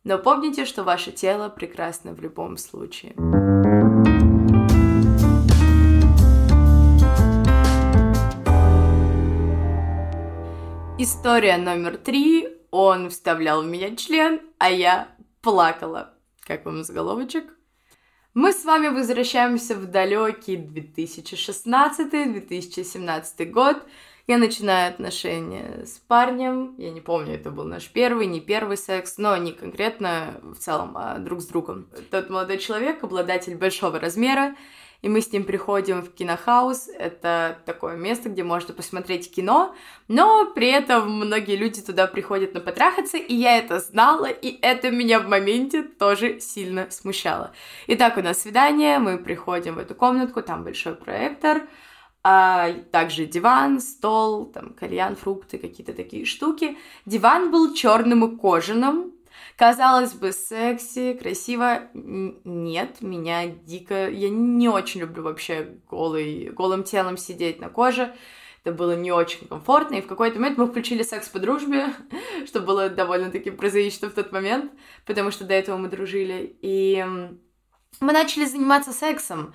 Но 0.02 0.18
помните, 0.18 0.66
что 0.66 0.84
ваше 0.84 1.12
тело 1.12 1.48
прекрасно 1.48 2.12
в 2.12 2.20
любом 2.20 2.58
случае. 2.58 3.14
История 10.98 11.56
номер 11.56 11.96
три 11.96 12.48
он 12.74 13.08
вставлял 13.08 13.62
в 13.62 13.66
меня 13.66 13.94
член, 13.94 14.40
а 14.58 14.68
я 14.68 15.06
плакала. 15.42 16.14
Как 16.40 16.64
вам 16.64 16.82
заголовочек? 16.82 17.44
Мы 18.34 18.52
с 18.52 18.64
вами 18.64 18.88
возвращаемся 18.88 19.76
в 19.76 19.86
далекий 19.86 20.56
2016-2017 20.56 23.44
год. 23.44 23.76
Я 24.26 24.38
начинаю 24.38 24.90
отношения 24.90 25.84
с 25.86 26.00
парнем. 26.08 26.74
Я 26.76 26.90
не 26.90 27.00
помню, 27.00 27.34
это 27.34 27.52
был 27.52 27.62
наш 27.62 27.88
первый, 27.90 28.26
не 28.26 28.40
первый 28.40 28.76
секс, 28.76 29.18
но 29.18 29.36
не 29.36 29.52
конкретно 29.52 30.40
в 30.42 30.56
целом, 30.56 30.96
а 30.96 31.18
друг 31.18 31.42
с 31.42 31.46
другом. 31.46 31.88
Тот 32.10 32.28
молодой 32.28 32.58
человек, 32.58 33.04
обладатель 33.04 33.54
большого 33.54 34.00
размера, 34.00 34.56
и 35.04 35.08
мы 35.10 35.20
с 35.20 35.30
ним 35.30 35.44
приходим 35.44 36.00
в 36.00 36.14
кинохаус. 36.14 36.88
Это 36.98 37.58
такое 37.66 37.94
место, 37.94 38.30
где 38.30 38.42
можно 38.42 38.72
посмотреть 38.72 39.30
кино, 39.30 39.74
но 40.08 40.50
при 40.54 40.68
этом 40.68 41.10
многие 41.10 41.56
люди 41.56 41.82
туда 41.82 42.06
приходят 42.06 42.54
на 42.54 42.60
потрахаться, 42.60 43.18
и 43.18 43.34
я 43.34 43.58
это 43.58 43.80
знала, 43.80 44.30
и 44.30 44.58
это 44.62 44.90
меня 44.90 45.20
в 45.20 45.28
моменте 45.28 45.82
тоже 45.82 46.40
сильно 46.40 46.90
смущало. 46.90 47.52
Итак, 47.86 48.16
у 48.16 48.22
нас 48.22 48.40
свидание, 48.40 48.98
мы 48.98 49.18
приходим 49.18 49.74
в 49.74 49.78
эту 49.78 49.94
комнатку, 49.94 50.40
там 50.40 50.64
большой 50.64 50.94
проектор, 50.94 51.64
а 52.22 52.72
также 52.90 53.26
диван, 53.26 53.80
стол, 53.80 54.46
там 54.46 54.72
кальян, 54.72 55.16
фрукты, 55.16 55.58
какие-то 55.58 55.92
такие 55.92 56.24
штуки. 56.24 56.78
Диван 57.04 57.50
был 57.50 57.74
черным 57.74 58.24
и 58.24 58.38
кожаным, 58.38 59.12
Казалось 59.56 60.12
бы, 60.14 60.32
секси, 60.32 61.14
красиво. 61.14 61.82
Нет, 61.92 63.00
меня 63.00 63.46
дико... 63.46 64.08
Я 64.10 64.30
не 64.30 64.68
очень 64.68 65.00
люблю 65.00 65.22
вообще 65.22 65.76
голый, 65.88 66.50
голым 66.50 66.82
телом 66.82 67.16
сидеть 67.16 67.60
на 67.60 67.68
коже. 67.68 68.14
Это 68.64 68.74
было 68.74 68.96
не 68.96 69.12
очень 69.12 69.46
комфортно, 69.46 69.96
и 69.96 70.00
в 70.00 70.06
какой-то 70.06 70.38
момент 70.38 70.56
мы 70.56 70.66
включили 70.66 71.02
секс 71.02 71.28
по 71.28 71.38
дружбе, 71.38 71.88
что 72.46 72.60
было 72.60 72.88
довольно-таки 72.88 73.50
прозаично 73.50 74.08
в 74.08 74.14
тот 74.14 74.32
момент, 74.32 74.72
потому 75.04 75.30
что 75.30 75.44
до 75.44 75.52
этого 75.52 75.76
мы 75.76 75.88
дружили. 75.88 76.56
И 76.62 77.04
мы 78.00 78.12
начали 78.12 78.46
заниматься 78.46 78.92
сексом. 78.92 79.54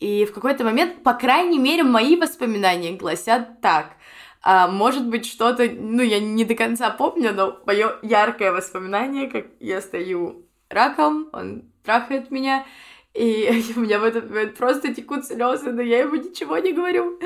И 0.00 0.24
в 0.24 0.32
какой-то 0.32 0.64
момент, 0.64 1.02
по 1.02 1.14
крайней 1.14 1.58
мере, 1.58 1.84
мои 1.84 2.16
воспоминания 2.16 2.96
гласят 2.96 3.60
так. 3.60 3.96
А, 4.42 4.68
может 4.68 5.06
быть, 5.06 5.26
что-то, 5.26 5.68
ну, 5.70 6.02
я 6.02 6.18
не 6.18 6.44
до 6.44 6.54
конца 6.54 6.90
помню, 6.90 7.32
но 7.34 7.58
мое 7.66 7.96
яркое 8.02 8.52
воспоминание, 8.52 9.28
как 9.28 9.46
я 9.60 9.80
стою 9.82 10.46
раком, 10.70 11.28
он 11.32 11.64
трахает 11.84 12.30
меня, 12.30 12.64
и 13.12 13.64
у 13.76 13.80
меня 13.80 13.98
в 13.98 14.04
этот 14.04 14.30
момент 14.30 14.56
просто 14.56 14.94
текут 14.94 15.26
слезы, 15.26 15.72
но 15.72 15.82
я 15.82 16.00
ему 16.00 16.16
ничего 16.16 16.56
не 16.58 16.72
говорю. 16.72 17.18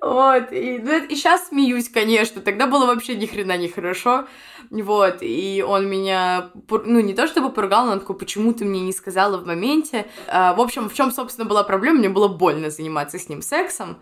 Вот, 0.00 0.52
и, 0.52 0.78
ну, 0.78 1.04
и 1.04 1.14
сейчас 1.14 1.48
смеюсь, 1.48 1.88
конечно, 1.88 2.40
тогда 2.40 2.66
было 2.66 2.86
вообще 2.86 3.16
ни 3.16 3.26
хрена 3.26 3.56
не 3.56 3.68
хорошо. 3.68 4.26
Вот, 4.70 5.18
и 5.20 5.64
он 5.66 5.88
меня, 5.88 6.50
ну, 6.70 7.00
не 7.00 7.14
то 7.14 7.26
чтобы 7.26 7.50
поругал, 7.50 7.86
но 7.86 7.92
он 7.92 8.00
такой, 8.00 8.16
почему 8.16 8.52
ты 8.52 8.64
мне 8.64 8.80
не 8.80 8.92
сказала 8.92 9.36
в 9.36 9.46
моменте. 9.46 10.06
А, 10.28 10.54
в 10.54 10.60
общем, 10.60 10.88
в 10.88 10.94
чем, 10.94 11.10
собственно, 11.10 11.48
была 11.48 11.64
проблема, 11.64 11.98
мне 11.98 12.08
было 12.08 12.28
больно 12.28 12.70
заниматься 12.70 13.18
с 13.18 13.28
ним 13.28 13.42
сексом 13.42 13.98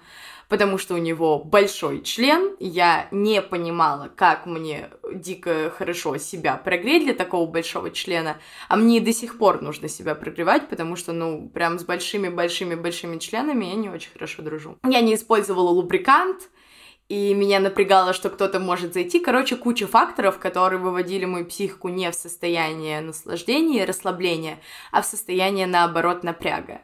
потому 0.50 0.78
что 0.78 0.94
у 0.94 0.98
него 0.98 1.38
большой 1.38 2.02
член. 2.02 2.56
Я 2.58 3.08
не 3.12 3.40
понимала, 3.40 4.10
как 4.14 4.44
мне 4.44 4.90
дико 5.14 5.70
хорошо 5.70 6.18
себя 6.18 6.56
прогреть 6.56 7.04
для 7.04 7.14
такого 7.14 7.48
большого 7.48 7.90
члена, 7.92 8.36
а 8.68 8.76
мне 8.76 9.00
до 9.00 9.12
сих 9.12 9.38
пор 9.38 9.62
нужно 9.62 9.88
себя 9.88 10.14
прогревать, 10.14 10.68
потому 10.68 10.96
что, 10.96 11.12
ну, 11.12 11.48
прям 11.48 11.78
с 11.78 11.84
большими-большими-большими 11.84 13.18
членами 13.18 13.66
я 13.66 13.74
не 13.76 13.88
очень 13.88 14.10
хорошо 14.12 14.42
дружу. 14.42 14.76
Я 14.84 15.00
не 15.00 15.14
использовала 15.14 15.70
лубрикант, 15.70 16.50
и 17.08 17.32
меня 17.34 17.60
напрягало, 17.60 18.12
что 18.12 18.28
кто-то 18.28 18.58
может 18.58 18.92
зайти. 18.92 19.20
Короче, 19.20 19.56
куча 19.56 19.86
факторов, 19.86 20.38
которые 20.38 20.80
выводили 20.80 21.24
мою 21.26 21.44
психику 21.44 21.88
не 21.88 22.10
в 22.10 22.14
состояние 22.14 23.00
наслаждения 23.00 23.82
и 23.82 23.86
расслабления, 23.86 24.58
а 24.90 25.02
в 25.02 25.06
состояние, 25.06 25.66
наоборот, 25.66 26.24
напряга. 26.24 26.80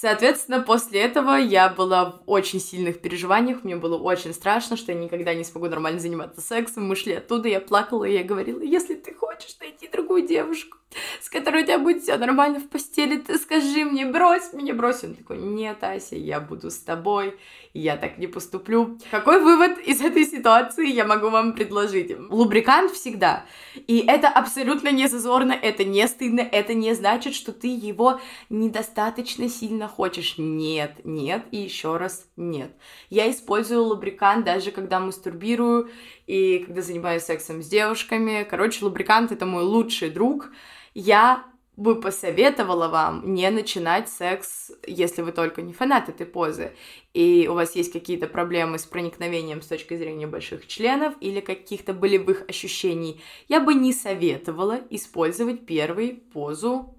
Соответственно, 0.00 0.60
после 0.60 1.00
этого 1.00 1.34
я 1.34 1.68
была 1.68 2.04
в 2.04 2.22
очень 2.26 2.60
сильных 2.60 3.00
переживаниях, 3.00 3.64
мне 3.64 3.74
было 3.74 3.98
очень 3.98 4.32
страшно, 4.32 4.76
что 4.76 4.92
я 4.92 4.98
никогда 4.98 5.34
не 5.34 5.42
смогу 5.42 5.66
нормально 5.66 5.98
заниматься 5.98 6.40
сексом. 6.40 6.86
Мы 6.86 6.94
шли 6.94 7.14
оттуда, 7.14 7.48
я 7.48 7.60
плакала, 7.60 8.04
и 8.04 8.12
я 8.12 8.22
говорила, 8.22 8.60
если 8.60 8.94
ты 8.94 9.12
хочешь 9.12 9.56
найти 9.58 9.88
другую 9.88 10.24
девушку, 10.24 10.78
с 11.20 11.28
которой 11.28 11.62
у 11.62 11.66
тебя 11.66 11.78
будет 11.78 12.02
все 12.02 12.16
нормально 12.16 12.60
в 12.60 12.68
постели, 12.68 13.18
ты 13.18 13.38
скажи 13.38 13.84
мне, 13.84 14.06
брось 14.06 14.52
меня, 14.52 14.74
брось. 14.74 15.04
Он 15.04 15.14
такой, 15.14 15.38
нет, 15.38 15.82
Ася, 15.82 16.16
я 16.16 16.40
буду 16.40 16.70
с 16.70 16.78
тобой, 16.78 17.38
я 17.74 17.96
так 17.96 18.18
не 18.18 18.26
поступлю. 18.26 18.98
Какой 19.10 19.40
вывод 19.40 19.78
из 19.78 20.00
этой 20.00 20.24
ситуации 20.24 20.90
я 20.90 21.04
могу 21.04 21.30
вам 21.30 21.54
предложить? 21.54 22.16
Лубрикант 22.30 22.92
всегда. 22.92 23.44
И 23.86 23.98
это 24.06 24.28
абсолютно 24.28 24.90
не 24.90 25.06
зазорно, 25.08 25.52
это 25.52 25.84
не 25.84 26.06
стыдно, 26.08 26.40
это 26.40 26.74
не 26.74 26.94
значит, 26.94 27.34
что 27.34 27.52
ты 27.52 27.68
его 27.68 28.20
недостаточно 28.48 29.48
сильно 29.48 29.88
хочешь. 29.88 30.34
Нет, 30.38 31.00
нет 31.04 31.44
и 31.50 31.58
еще 31.58 31.96
раз 31.96 32.26
нет. 32.36 32.72
Я 33.10 33.30
использую 33.30 33.84
лубрикант 33.84 34.44
даже 34.44 34.70
когда 34.70 35.00
мастурбирую 35.00 35.90
и 36.26 36.58
когда 36.60 36.82
занимаюсь 36.82 37.22
сексом 37.22 37.62
с 37.62 37.68
девушками. 37.68 38.46
Короче, 38.48 38.84
лубрикант 38.84 39.32
это 39.32 39.46
мой 39.46 39.62
лучший 39.62 40.10
друг. 40.10 40.50
Я 41.00 41.44
бы 41.76 42.00
посоветовала 42.00 42.88
вам 42.88 43.32
не 43.32 43.48
начинать 43.50 44.08
секс, 44.08 44.72
если 44.84 45.22
вы 45.22 45.30
только 45.30 45.62
не 45.62 45.72
фанат 45.72 46.08
этой 46.08 46.26
позы, 46.26 46.72
и 47.14 47.46
у 47.48 47.54
вас 47.54 47.76
есть 47.76 47.92
какие-то 47.92 48.26
проблемы 48.26 48.80
с 48.80 48.84
проникновением 48.84 49.62
с 49.62 49.68
точки 49.68 49.96
зрения 49.96 50.26
больших 50.26 50.66
членов 50.66 51.14
или 51.20 51.38
каких-то 51.38 51.92
болевых 51.92 52.42
ощущений. 52.48 53.20
Я 53.46 53.60
бы 53.60 53.74
не 53.74 53.92
советовала 53.92 54.80
использовать 54.90 55.66
первый 55.66 56.14
позу 56.14 56.96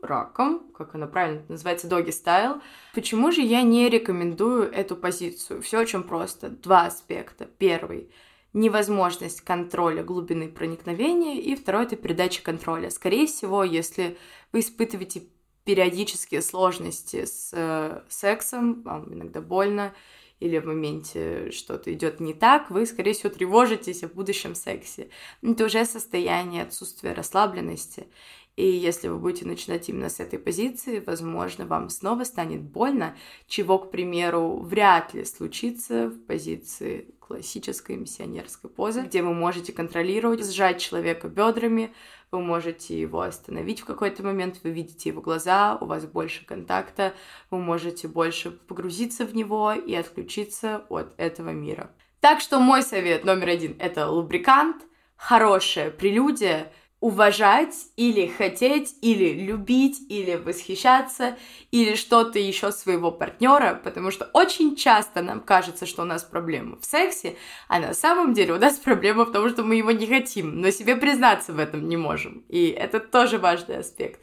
раком, 0.00 0.70
как 0.72 0.94
она 0.94 1.08
правильно 1.08 1.42
называется, 1.48 1.88
доги 1.88 2.12
стайл. 2.12 2.62
Почему 2.94 3.32
же 3.32 3.40
я 3.40 3.62
не 3.62 3.88
рекомендую 3.88 4.70
эту 4.70 4.94
позицию? 4.94 5.60
Все 5.60 5.80
очень 5.80 6.04
просто. 6.04 6.50
Два 6.50 6.86
аспекта. 6.86 7.46
Первый— 7.46 8.12
невозможность 8.54 9.42
контроля 9.42 10.02
глубины 10.02 10.48
проникновения, 10.48 11.40
и 11.40 11.54
второе— 11.54 11.84
это 11.84 11.96
передача 11.96 12.42
контроля. 12.42 12.88
Скорее 12.88 13.26
всего, 13.26 13.64
если 13.64 14.16
вы 14.52 14.60
испытываете 14.60 15.24
периодические 15.64 16.40
сложности 16.40 17.24
с 17.24 17.50
э, 17.52 18.02
сексом, 18.08 18.82
вам 18.82 19.12
иногда 19.12 19.40
больно, 19.40 19.92
или 20.40 20.58
в 20.58 20.66
моменте 20.66 21.50
что-то 21.50 21.92
идет 21.92 22.20
не 22.20 22.34
так, 22.34 22.70
вы, 22.70 22.86
скорее 22.86 23.12
всего, 23.12 23.30
тревожитесь 23.30 24.02
о 24.02 24.08
будущем 24.08 24.54
сексе. 24.54 25.08
Это 25.42 25.64
уже 25.64 25.84
состояние 25.84 26.62
отсутствия 26.62 27.12
расслабленности. 27.12 28.08
И 28.56 28.66
если 28.66 29.08
вы 29.08 29.18
будете 29.18 29.46
начинать 29.46 29.88
именно 29.88 30.08
с 30.08 30.20
этой 30.20 30.38
позиции, 30.38 31.02
возможно, 31.04 31.66
вам 31.66 31.88
снова 31.88 32.22
станет 32.22 32.62
больно, 32.62 33.16
чего, 33.48 33.78
к 33.78 33.90
примеру, 33.90 34.60
вряд 34.60 35.12
ли 35.12 35.24
случится 35.24 36.08
в 36.08 36.24
позиции 36.26 37.14
классической 37.18 37.96
миссионерской 37.96 38.70
позы, 38.70 39.02
где 39.02 39.22
вы 39.22 39.34
можете 39.34 39.72
контролировать, 39.72 40.46
сжать 40.46 40.80
человека 40.80 41.28
бедрами, 41.28 41.92
вы 42.34 42.40
можете 42.40 43.00
его 43.00 43.20
остановить 43.20 43.80
в 43.80 43.84
какой-то 43.84 44.24
момент, 44.24 44.58
вы 44.64 44.70
видите 44.70 45.10
его 45.10 45.22
глаза, 45.22 45.78
у 45.80 45.86
вас 45.86 46.04
больше 46.04 46.44
контакта, 46.44 47.14
вы 47.48 47.58
можете 47.58 48.08
больше 48.08 48.50
погрузиться 48.50 49.24
в 49.24 49.36
него 49.36 49.72
и 49.72 49.94
отключиться 49.94 50.84
от 50.88 51.14
этого 51.16 51.50
мира. 51.50 51.92
Так 52.18 52.40
что 52.40 52.58
мой 52.58 52.82
совет 52.82 53.24
номер 53.24 53.50
один— 53.50 53.76
это 53.78 54.08
лубрикант, 54.08 54.82
хорошая 55.14 55.92
прелюдия— 55.92 56.72
уважать 57.04 57.74
или 57.96 58.28
хотеть, 58.28 58.94
или 59.02 59.34
любить, 59.44 60.00
или 60.08 60.36
восхищаться, 60.36 61.36
или 61.70 61.96
что-то 61.96 62.38
еще 62.38 62.72
своего 62.72 63.10
партнера, 63.10 63.78
потому 63.84 64.10
что 64.10 64.30
очень 64.32 64.74
часто 64.74 65.20
нам 65.20 65.40
кажется, 65.40 65.84
что 65.84 66.00
у 66.00 66.06
нас 66.06 66.24
проблема 66.24 66.78
в 66.80 66.86
сексе, 66.86 67.36
а 67.68 67.78
на 67.78 67.92
самом 67.92 68.32
деле 68.32 68.54
у 68.54 68.58
нас 68.58 68.78
проблема 68.84 69.26
в 69.26 69.32
том, 69.32 69.50
что 69.50 69.62
мы 69.62 69.74
его 69.74 69.90
не 69.90 70.06
хотим, 70.06 70.62
но 70.62 70.70
себе 70.70 70.96
признаться 70.96 71.52
в 71.52 71.58
этом 71.58 71.90
не 71.90 71.98
можем. 71.98 72.42
И 72.48 72.68
это 72.68 73.00
тоже 73.00 73.36
важный 73.36 73.80
аспект. 73.80 74.18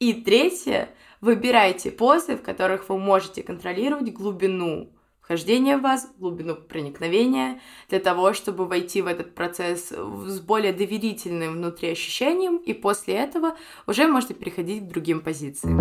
И 0.00 0.14
третье, 0.14 0.88
выбирайте 1.20 1.90
позы, 1.90 2.38
в 2.38 2.42
которых 2.42 2.88
вы 2.88 2.96
можете 2.96 3.42
контролировать 3.42 4.10
глубину 4.10 4.88
вхождения 5.32 5.78
в 5.78 5.80
вас, 5.80 6.10
глубину 6.18 6.56
проникновения, 6.56 7.58
для 7.88 8.00
того, 8.00 8.34
чтобы 8.34 8.66
войти 8.66 9.00
в 9.00 9.06
этот 9.06 9.34
процесс 9.34 9.88
с 9.88 10.40
более 10.40 10.74
доверительным 10.74 11.54
внутри 11.54 11.92
ощущением, 11.92 12.58
и 12.58 12.74
после 12.74 13.14
этого 13.14 13.56
уже 13.86 14.06
можете 14.06 14.34
переходить 14.34 14.82
к 14.82 14.88
другим 14.88 15.20
позициям. 15.20 15.78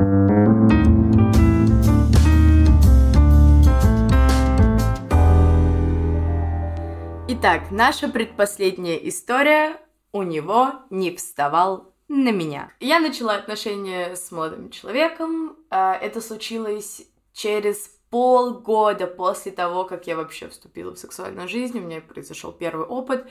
Итак, 7.28 7.72
наша 7.72 8.08
предпоследняя 8.08 8.96
история 8.96 9.82
«У 10.14 10.24
него 10.24 10.76
не 10.90 11.14
вставал 11.14 11.94
на 12.08 12.32
меня». 12.32 12.72
Я 12.80 13.02
начала 13.02 13.36
отношения 13.36 14.16
с 14.16 14.32
молодым 14.32 14.70
человеком. 14.70 15.58
А, 15.70 15.94
это 15.96 16.22
случилось 16.22 17.02
через 17.34 18.01
полгода 18.12 19.08
после 19.08 19.52
того, 19.52 19.86
как 19.86 20.06
я 20.06 20.16
вообще 20.16 20.50
вступила 20.50 20.94
в 20.94 21.00
сексуальную 21.00 21.48
жизнь, 21.48 21.80
у 21.80 21.82
меня 21.82 22.02
произошел 22.02 22.52
первый 22.52 22.86
опыт, 22.86 23.26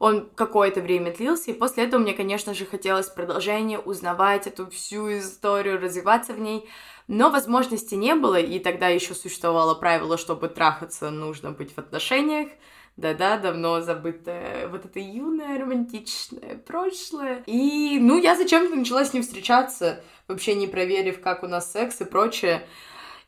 он 0.00 0.28
какое-то 0.34 0.80
время 0.80 1.14
длился, 1.14 1.52
и 1.52 1.54
после 1.54 1.84
этого 1.84 2.00
мне, 2.00 2.12
конечно 2.12 2.52
же, 2.52 2.66
хотелось 2.66 3.08
продолжения, 3.08 3.78
узнавать 3.78 4.48
эту 4.48 4.68
всю 4.68 5.18
историю, 5.18 5.80
развиваться 5.80 6.34
в 6.34 6.40
ней, 6.40 6.68
но 7.06 7.30
возможности 7.30 7.94
не 7.94 8.14
было, 8.16 8.38
и 8.38 8.58
тогда 8.58 8.88
еще 8.88 9.14
существовало 9.14 9.74
правило, 9.74 10.18
чтобы 10.18 10.48
трахаться, 10.48 11.10
нужно 11.10 11.52
быть 11.52 11.72
в 11.72 11.78
отношениях, 11.78 12.48
да-да, 12.96 13.38
давно 13.38 13.80
забытое 13.80 14.68
вот 14.68 14.84
это 14.84 14.98
юное 14.98 15.58
романтичное 15.60 16.58
прошлое. 16.66 17.42
И, 17.46 17.98
ну, 18.00 18.20
я 18.20 18.36
зачем-то 18.36 18.74
начала 18.74 19.04
с 19.04 19.12
ним 19.12 19.22
встречаться, 19.22 20.02
вообще 20.26 20.54
не 20.54 20.66
проверив, 20.66 21.20
как 21.20 21.42
у 21.44 21.46
нас 21.46 21.70
секс 21.70 22.00
и 22.00 22.04
прочее. 22.04 22.66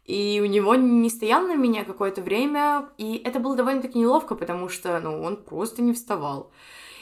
И 0.07 0.40
у 0.42 0.47
него 0.47 0.77
не 0.77 1.11
стоял 1.11 1.42
на 1.47 1.57
меня 1.57 1.85
какое-то 1.85 2.23
время, 2.23 2.88
и 2.97 3.21
это 3.25 3.40
было 3.40 3.57
довольно-таки 3.57 3.99
неловко, 3.99 4.37
потому 4.37 4.69
что, 4.69 5.01
ну, 5.01 5.21
он 5.23 5.37
просто 5.37 5.83
не 5.83 5.92
вставал. 5.92 6.53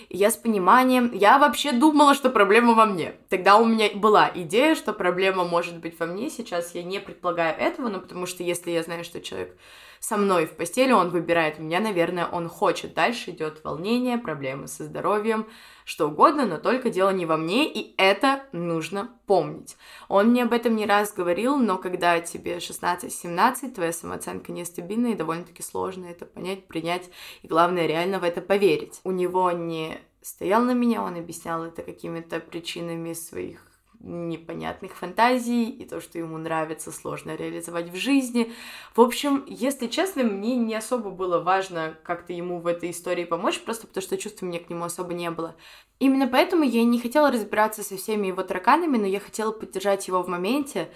Я 0.08 0.30
с 0.30 0.36
пониманием... 0.36 1.10
Я 1.12 1.38
вообще 1.38 1.72
думала, 1.72 2.14
что 2.14 2.30
проблема 2.30 2.74
во 2.74 2.86
мне. 2.86 3.14
Тогда 3.28 3.56
у 3.56 3.64
меня 3.64 3.90
была 3.94 4.30
идея, 4.34 4.74
что 4.74 4.92
проблема 4.92 5.44
может 5.44 5.78
быть 5.78 5.98
во 5.98 6.06
мне. 6.06 6.30
Сейчас 6.30 6.74
я 6.74 6.82
не 6.82 6.98
предполагаю 6.98 7.58
этого, 7.58 7.88
но 7.88 8.00
потому 8.00 8.26
что 8.26 8.42
если 8.42 8.70
я 8.70 8.82
знаю, 8.82 9.04
что 9.04 9.20
человек 9.20 9.56
со 10.04 10.18
мной 10.18 10.44
в 10.44 10.54
постели, 10.54 10.92
он 10.92 11.08
выбирает 11.08 11.58
меня, 11.58 11.80
наверное, 11.80 12.26
он 12.26 12.50
хочет. 12.50 12.92
Дальше 12.92 13.30
идет 13.30 13.64
волнение, 13.64 14.18
проблемы 14.18 14.68
со 14.68 14.84
здоровьем, 14.84 15.46
что 15.86 16.08
угодно, 16.08 16.44
но 16.44 16.58
только 16.58 16.90
дело 16.90 17.08
не 17.08 17.24
во 17.24 17.38
мне, 17.38 17.72
и 17.72 17.94
это 17.96 18.44
нужно 18.52 19.18
помнить. 19.26 19.78
Он 20.08 20.26
мне 20.26 20.42
об 20.42 20.52
этом 20.52 20.76
не 20.76 20.84
раз 20.84 21.14
говорил, 21.14 21.56
но 21.56 21.78
когда 21.78 22.20
тебе 22.20 22.58
16-17, 22.58 23.72
твоя 23.72 23.94
самооценка 23.94 24.52
нестабильна 24.52 25.06
и 25.06 25.14
довольно-таки 25.14 25.62
сложно 25.62 26.04
это 26.04 26.26
понять, 26.26 26.66
принять, 26.66 27.08
и 27.40 27.48
главное, 27.48 27.86
реально 27.86 28.18
в 28.18 28.24
это 28.24 28.42
поверить. 28.42 29.00
У 29.04 29.10
него 29.10 29.52
не 29.52 29.98
стоял 30.20 30.62
на 30.64 30.74
меня, 30.74 31.02
он 31.02 31.16
объяснял 31.16 31.64
это 31.64 31.82
какими-то 31.82 32.40
причинами 32.40 33.14
своих 33.14 33.73
непонятных 34.04 34.94
фантазий, 34.94 35.70
и 35.70 35.84
то, 35.84 36.00
что 36.00 36.18
ему 36.18 36.38
нравится, 36.38 36.92
сложно 36.92 37.34
реализовать 37.34 37.90
в 37.90 37.96
жизни. 37.96 38.52
В 38.94 39.00
общем, 39.00 39.44
если 39.46 39.86
честно, 39.86 40.22
мне 40.22 40.56
не 40.56 40.74
особо 40.74 41.10
было 41.10 41.40
важно 41.40 41.96
как-то 42.02 42.32
ему 42.32 42.60
в 42.60 42.66
этой 42.66 42.90
истории 42.90 43.24
помочь, 43.24 43.60
просто 43.60 43.86
потому 43.86 44.02
что 44.02 44.18
чувств 44.18 44.42
мне 44.42 44.60
к 44.60 44.68
нему 44.68 44.84
особо 44.84 45.14
не 45.14 45.30
было. 45.30 45.56
Именно 45.98 46.28
поэтому 46.28 46.64
я 46.64 46.84
не 46.84 47.00
хотела 47.00 47.30
разбираться 47.30 47.82
со 47.82 47.96
всеми 47.96 48.26
его 48.26 48.42
тараканами, 48.42 48.98
но 48.98 49.06
я 49.06 49.20
хотела 49.20 49.52
поддержать 49.52 50.06
его 50.06 50.22
в 50.22 50.28
моменте, 50.28 50.90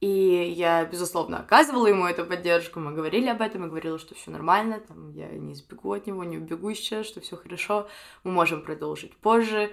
и 0.00 0.52
я, 0.56 0.84
безусловно, 0.84 1.38
оказывала 1.38 1.86
ему 1.86 2.06
эту 2.06 2.24
поддержку. 2.24 2.80
Мы 2.80 2.92
говорили 2.92 3.28
об 3.28 3.40
этом, 3.40 3.62
я 3.62 3.68
говорила, 3.68 3.98
что 4.00 4.16
все 4.16 4.32
нормально, 4.32 4.80
там, 4.80 5.12
я 5.12 5.28
не 5.28 5.54
сбегу 5.54 5.92
от 5.92 6.06
него, 6.06 6.24
не 6.24 6.38
убегу 6.38 6.74
сейчас, 6.74 7.06
что 7.06 7.20
все 7.20 7.36
хорошо, 7.36 7.88
мы 8.24 8.32
можем 8.32 8.62
продолжить 8.62 9.16
позже. 9.16 9.70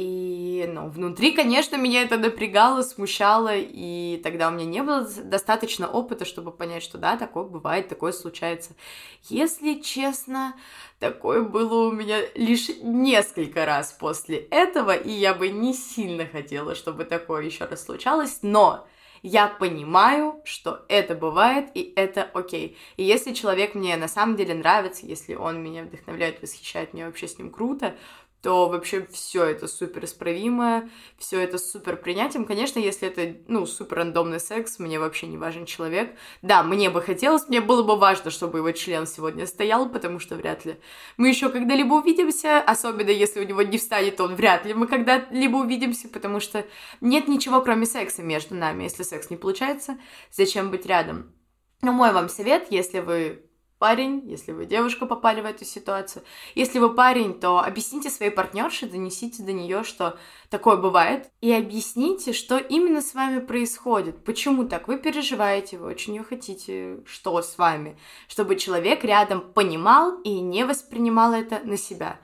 И, 0.00 0.64
ну, 0.72 0.88
внутри, 0.88 1.32
конечно, 1.32 1.74
меня 1.74 2.02
это 2.02 2.18
напрягало, 2.18 2.82
смущало, 2.82 3.56
и 3.56 4.20
тогда 4.22 4.46
у 4.46 4.52
меня 4.52 4.64
не 4.64 4.80
было 4.84 5.00
достаточно 5.00 5.88
опыта, 5.88 6.24
чтобы 6.24 6.52
понять, 6.52 6.84
что 6.84 6.98
да, 6.98 7.16
такое 7.16 7.42
бывает, 7.42 7.88
такое 7.88 8.12
случается. 8.12 8.76
Если 9.24 9.80
честно, 9.80 10.54
такое 11.00 11.42
было 11.42 11.88
у 11.88 11.90
меня 11.90 12.20
лишь 12.36 12.68
несколько 12.80 13.66
раз 13.66 13.90
после 13.90 14.36
этого, 14.36 14.94
и 14.94 15.10
я 15.10 15.34
бы 15.34 15.48
не 15.48 15.74
сильно 15.74 16.26
хотела, 16.26 16.76
чтобы 16.76 17.04
такое 17.04 17.42
еще 17.42 17.64
раз 17.64 17.84
случалось, 17.84 18.38
но 18.42 18.86
я 19.24 19.48
понимаю, 19.48 20.40
что 20.44 20.84
это 20.88 21.16
бывает, 21.16 21.70
и 21.74 21.92
это 21.96 22.22
окей. 22.22 22.76
И 22.96 23.02
если 23.02 23.34
человек 23.34 23.74
мне 23.74 23.96
на 23.96 24.06
самом 24.06 24.36
деле 24.36 24.54
нравится, 24.54 25.06
если 25.06 25.34
он 25.34 25.60
меня 25.60 25.82
вдохновляет, 25.82 26.40
восхищает, 26.40 26.94
мне 26.94 27.04
вообще 27.04 27.26
с 27.26 27.36
ним 27.36 27.50
круто, 27.50 27.96
то 28.42 28.68
вообще 28.68 29.06
все 29.10 29.44
это 29.44 29.66
супер 29.66 30.04
исправимо, 30.04 30.88
все 31.18 31.40
это 31.40 31.58
супер 31.58 31.96
принятием. 31.96 32.44
Конечно, 32.44 32.78
если 32.78 33.08
это, 33.08 33.36
ну, 33.48 33.66
супер 33.66 33.98
рандомный 33.98 34.38
секс, 34.38 34.78
мне 34.78 35.00
вообще 35.00 35.26
не 35.26 35.36
важен 35.36 35.66
человек. 35.66 36.16
Да, 36.42 36.62
мне 36.62 36.88
бы 36.88 37.02
хотелось, 37.02 37.48
мне 37.48 37.60
было 37.60 37.82
бы 37.82 37.96
важно, 37.96 38.30
чтобы 38.30 38.58
его 38.58 38.70
член 38.72 39.06
сегодня 39.06 39.46
стоял, 39.46 39.88
потому 39.88 40.20
что 40.20 40.36
вряд 40.36 40.64
ли 40.64 40.76
мы 41.16 41.28
еще 41.28 41.48
когда-либо 41.48 41.94
увидимся, 41.94 42.60
особенно 42.60 43.10
если 43.10 43.40
у 43.40 43.46
него 43.46 43.62
не 43.62 43.78
встанет, 43.78 44.20
он 44.20 44.36
вряд 44.36 44.64
ли 44.64 44.74
мы 44.74 44.86
когда-либо 44.86 45.56
увидимся, 45.56 46.08
потому 46.08 46.38
что 46.38 46.64
нет 47.00 47.26
ничего, 47.26 47.60
кроме 47.60 47.86
секса 47.86 48.22
между 48.22 48.54
нами. 48.54 48.84
Если 48.84 49.02
секс 49.02 49.30
не 49.30 49.36
получается, 49.36 49.98
зачем 50.30 50.70
быть 50.70 50.86
рядом? 50.86 51.34
Но 51.82 51.92
мой 51.92 52.12
вам 52.12 52.28
совет, 52.28 52.68
если 52.70 53.00
вы 53.00 53.47
парень, 53.78 54.22
если 54.26 54.52
вы 54.52 54.66
девушка 54.66 55.06
попали 55.06 55.40
в 55.40 55.44
эту 55.44 55.64
ситуацию. 55.64 56.24
Если 56.54 56.78
вы 56.78 56.94
парень, 56.94 57.38
то 57.38 57.60
объясните 57.60 58.10
своей 58.10 58.32
партнерше, 58.32 58.86
донесите 58.86 59.42
до 59.42 59.52
нее, 59.52 59.84
что 59.84 60.18
такое 60.50 60.76
бывает, 60.76 61.30
и 61.40 61.52
объясните, 61.52 62.32
что 62.32 62.58
именно 62.58 63.00
с 63.00 63.14
вами 63.14 63.40
происходит, 63.40 64.24
почему 64.24 64.64
так, 64.68 64.88
вы 64.88 64.98
переживаете, 64.98 65.78
вы 65.78 65.86
очень 65.86 66.16
ее 66.16 66.24
хотите, 66.24 67.00
что 67.06 67.40
с 67.40 67.58
вами, 67.58 67.98
чтобы 68.26 68.56
человек 68.56 69.04
рядом 69.04 69.52
понимал 69.52 70.20
и 70.22 70.40
не 70.40 70.64
воспринимал 70.64 71.32
это 71.32 71.60
на 71.64 71.76
себя. 71.76 72.18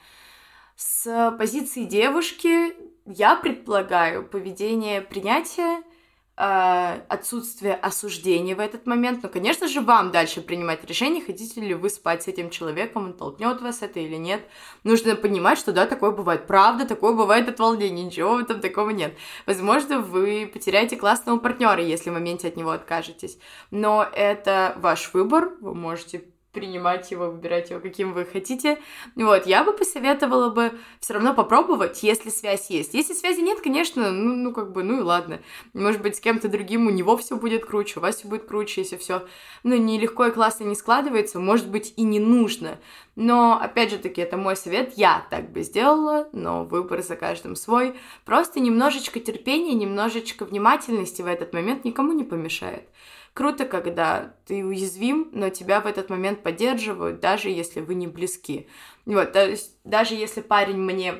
С 0.76 1.34
позиции 1.38 1.84
девушки 1.84 2.74
я 3.06 3.36
предполагаю 3.36 4.26
поведение 4.26 5.00
принятия, 5.00 5.82
отсутствие 6.36 7.74
осуждения 7.74 8.56
в 8.56 8.60
этот 8.60 8.86
момент. 8.86 9.22
Но, 9.22 9.28
конечно 9.28 9.68
же, 9.68 9.80
вам 9.80 10.10
дальше 10.10 10.40
принимать 10.40 10.84
решение, 10.84 11.22
хотите 11.24 11.60
ли 11.60 11.74
вы 11.74 11.90
спать 11.90 12.24
с 12.24 12.28
этим 12.28 12.50
человеком, 12.50 13.06
он 13.06 13.12
толкнет 13.12 13.60
вас 13.60 13.82
это 13.82 14.00
или 14.00 14.16
нет. 14.16 14.42
Нужно 14.82 15.14
понимать, 15.14 15.58
что 15.58 15.72
да, 15.72 15.86
такое 15.86 16.10
бывает. 16.10 16.46
Правда, 16.46 16.86
такое 16.86 17.12
бывает 17.12 17.48
от 17.48 17.58
волнения, 17.58 18.04
ничего 18.04 18.40
этом 18.44 18.60
такого 18.60 18.90
нет. 18.90 19.14
Возможно, 19.46 20.00
вы 20.00 20.50
потеряете 20.52 20.96
классного 20.96 21.38
партнера, 21.38 21.82
если 21.82 22.10
в 22.10 22.12
моменте 22.14 22.48
от 22.48 22.56
него 22.56 22.70
откажетесь. 22.70 23.38
Но 23.70 24.06
это 24.12 24.74
ваш 24.78 25.12
выбор, 25.14 25.52
вы 25.60 25.74
можете 25.74 26.24
принимать 26.54 27.10
его, 27.10 27.26
выбирать 27.26 27.70
его, 27.70 27.80
каким 27.80 28.12
вы 28.14 28.24
хотите. 28.24 28.78
Вот, 29.16 29.46
я 29.46 29.64
бы 29.64 29.72
посоветовала 29.72 30.50
бы 30.50 30.72
все 31.00 31.14
равно 31.14 31.34
попробовать, 31.34 32.02
если 32.02 32.30
связь 32.30 32.70
есть. 32.70 32.94
Если 32.94 33.12
связи 33.12 33.40
нет, 33.40 33.60
конечно, 33.60 34.10
ну, 34.10 34.34
ну 34.34 34.52
как 34.52 34.72
бы, 34.72 34.82
ну 34.82 35.00
и 35.00 35.02
ладно. 35.02 35.40
Может 35.74 36.00
быть, 36.00 36.16
с 36.16 36.20
кем-то 36.20 36.48
другим 36.48 36.86
у 36.86 36.90
него 36.90 37.16
все 37.16 37.36
будет 37.36 37.66
круче, 37.66 37.98
у 37.98 38.02
вас 38.02 38.16
все 38.16 38.28
будет 38.28 38.46
круче, 38.46 38.80
если 38.82 38.96
все, 38.96 39.26
ну, 39.64 39.76
нелегко 39.76 40.26
и 40.26 40.30
классно 40.30 40.64
не 40.64 40.74
складывается, 40.74 41.38
может 41.38 41.68
быть, 41.68 41.92
и 41.96 42.02
не 42.02 42.20
нужно. 42.20 42.78
Но, 43.16 43.58
опять 43.60 43.90
же 43.90 43.98
таки, 43.98 44.20
это 44.20 44.36
мой 44.36 44.56
совет, 44.56 44.94
я 44.96 45.26
так 45.30 45.50
бы 45.50 45.62
сделала, 45.62 46.28
но 46.32 46.64
выбор 46.64 47.02
за 47.02 47.16
каждым 47.16 47.56
свой. 47.56 47.94
Просто 48.24 48.60
немножечко 48.60 49.20
терпения, 49.20 49.74
немножечко 49.74 50.44
внимательности 50.44 51.22
в 51.22 51.26
этот 51.26 51.52
момент 51.52 51.84
никому 51.84 52.12
не 52.12 52.24
помешает. 52.24 52.88
Круто, 53.34 53.64
когда 53.64 54.36
ты 54.46 54.64
уязвим, 54.64 55.28
но 55.32 55.50
тебя 55.50 55.80
в 55.80 55.86
этот 55.86 56.08
момент 56.08 56.44
поддерживают, 56.44 57.18
даже 57.18 57.50
если 57.50 57.80
вы 57.80 57.96
не 57.96 58.06
близки. 58.06 58.68
Вот, 59.06 59.32
то 59.32 59.44
есть, 59.44 59.76
даже 59.82 60.14
если 60.14 60.40
парень 60.40 60.76
мне 60.76 61.16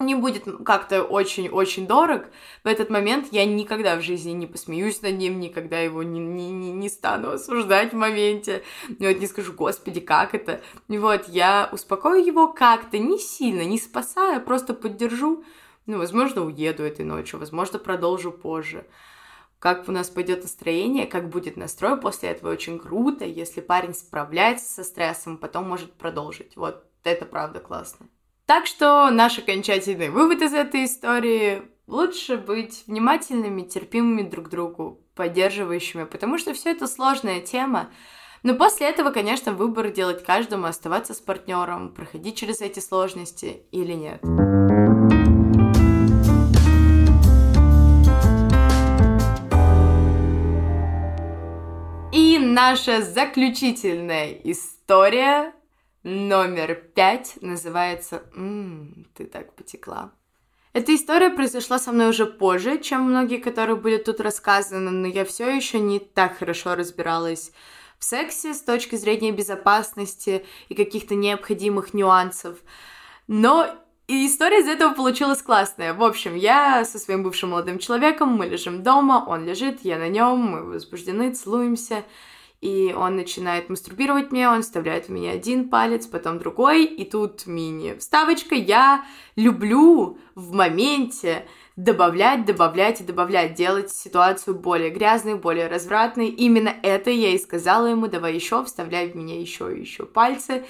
не 0.00 0.16
будет 0.16 0.42
как-то 0.64 1.04
очень-очень 1.04 1.86
дорог, 1.86 2.24
в 2.64 2.66
этот 2.66 2.90
момент 2.90 3.28
я 3.30 3.44
никогда 3.44 3.94
в 3.94 4.02
жизни 4.02 4.32
не 4.32 4.48
посмеюсь 4.48 5.00
над 5.02 5.16
ним, 5.16 5.38
никогда 5.38 5.78
его 5.78 6.02
не, 6.02 6.18
не, 6.18 6.50
не, 6.50 6.72
не 6.72 6.88
стану 6.88 7.30
осуждать 7.30 7.92
в 7.92 7.96
моменте, 7.96 8.64
вот, 8.88 9.20
не 9.20 9.26
скажу, 9.28 9.52
господи, 9.52 10.00
как 10.00 10.34
это. 10.34 10.60
Вот, 10.88 11.28
я 11.28 11.68
успокою 11.70 12.24
его 12.26 12.48
как-то, 12.48 12.98
не 12.98 13.20
сильно, 13.20 13.64
не 13.64 13.78
спасая, 13.78 14.40
просто 14.40 14.74
поддержу, 14.74 15.44
ну, 15.86 15.98
возможно, 15.98 16.44
уеду 16.44 16.82
этой 16.82 17.04
ночью, 17.04 17.38
возможно, 17.38 17.78
продолжу 17.78 18.32
позже 18.32 18.84
как 19.64 19.88
у 19.88 19.92
нас 19.92 20.10
пойдет 20.10 20.42
настроение, 20.42 21.06
как 21.06 21.30
будет 21.30 21.56
настрой 21.56 21.98
после 21.98 22.28
этого, 22.28 22.52
очень 22.52 22.78
круто. 22.78 23.24
Если 23.24 23.62
парень 23.62 23.94
справляется 23.94 24.66
со 24.66 24.84
стрессом, 24.84 25.38
потом 25.38 25.66
может 25.66 25.94
продолжить. 25.94 26.54
Вот 26.54 26.84
это 27.02 27.24
правда 27.24 27.60
классно. 27.60 28.08
Так 28.44 28.66
что 28.66 29.08
наш 29.08 29.38
окончательный 29.38 30.10
вывод 30.10 30.42
из 30.42 30.52
этой 30.52 30.84
истории— 30.84 31.62
лучше 31.86 32.36
быть 32.36 32.84
внимательными, 32.86 33.62
терпимыми 33.62 34.28
друг 34.28 34.48
к 34.48 34.50
другу, 34.50 35.00
поддерживающими, 35.14 36.04
потому 36.04 36.36
что 36.36 36.52
все 36.52 36.72
это 36.72 36.86
сложная 36.86 37.40
тема. 37.40 37.88
Но 38.42 38.56
после 38.56 38.90
этого, 38.90 39.12
конечно, 39.12 39.54
выбор 39.54 39.90
делать 39.90 40.22
каждому, 40.22 40.66
оставаться 40.66 41.14
с 41.14 41.20
партнером, 41.20 41.94
проходить 41.94 42.36
через 42.36 42.60
эти 42.60 42.80
сложности 42.80 43.62
или 43.70 43.94
нет. 43.94 44.20
Наша 52.44 53.02
заключительная 53.02 54.32
история 54.44 55.52
номер 56.02 56.74
пять 56.74 57.38
называется 57.40 58.22
«Ммм, 58.34 59.06
ты 59.14 59.24
так 59.24 59.54
потекла». 59.54 60.12
Эта 60.72 60.94
история 60.94 61.30
произошла 61.30 61.78
со 61.78 61.92
мной 61.92 62.10
уже 62.10 62.26
позже, 62.26 62.78
чем 62.78 63.02
многие, 63.02 63.38
которые 63.38 63.76
были 63.76 63.96
тут 63.96 64.20
рассказаны, 64.20 64.90
но 64.90 65.06
я 65.06 65.24
все 65.24 65.48
еще 65.48 65.78
не 65.78 66.00
так 66.00 66.38
хорошо 66.38 66.74
разбиралась 66.74 67.52
в 67.98 68.04
сексе 68.04 68.52
с 68.52 68.60
точки 68.60 68.96
зрения 68.96 69.32
безопасности 69.32 70.44
и 70.68 70.74
каких-то 70.74 71.14
необходимых 71.14 71.94
нюансов. 71.94 72.58
Но 73.28 73.68
и 74.06 74.26
история 74.26 74.60
из 74.60 74.68
этого 74.68 74.92
получилась 74.92 75.40
классная. 75.40 75.94
В 75.94 76.02
общем, 76.02 76.34
я 76.34 76.84
со 76.84 76.98
своим 76.98 77.22
бывшим 77.22 77.50
молодым 77.50 77.78
человеком, 77.78 78.30
мы 78.30 78.46
лежим 78.46 78.82
дома, 78.82 79.24
он 79.26 79.46
лежит, 79.46 79.80
я 79.82 79.96
на 79.96 80.08
нем, 80.08 80.40
мы 80.40 80.64
возбуждены, 80.64 81.32
целуемся 81.32 82.04
и 82.64 82.94
он 82.94 83.16
начинает 83.16 83.68
мастурбировать 83.68 84.32
мне, 84.32 84.48
он 84.48 84.62
вставляет 84.62 85.08
в 85.08 85.08
меня 85.10 85.32
один 85.32 85.68
палец, 85.68 86.06
потом 86.06 86.38
другой, 86.38 86.86
и 86.86 87.04
тут 87.04 87.46
мини-вставочка. 87.46 88.54
Я 88.54 89.04
люблю 89.36 90.16
в 90.34 90.54
моменте 90.54 91.44
добавлять, 91.76 92.44
добавлять 92.44 93.00
и 93.00 93.04
добавлять, 93.04 93.54
делать 93.54 93.90
ситуацию 93.90 94.54
более 94.54 94.90
грязной, 94.90 95.34
более 95.34 95.66
развратной. 95.66 96.28
Именно 96.28 96.74
это 96.82 97.10
я 97.10 97.30
и 97.30 97.38
сказала 97.38 97.86
ему, 97.86 98.06
давай 98.06 98.34
еще, 98.34 98.64
вставляй 98.64 99.10
в 99.10 99.16
меня 99.16 99.40
еще 99.40 99.74
и 99.74 99.80
еще 99.80 100.04
пальцы. 100.04 100.64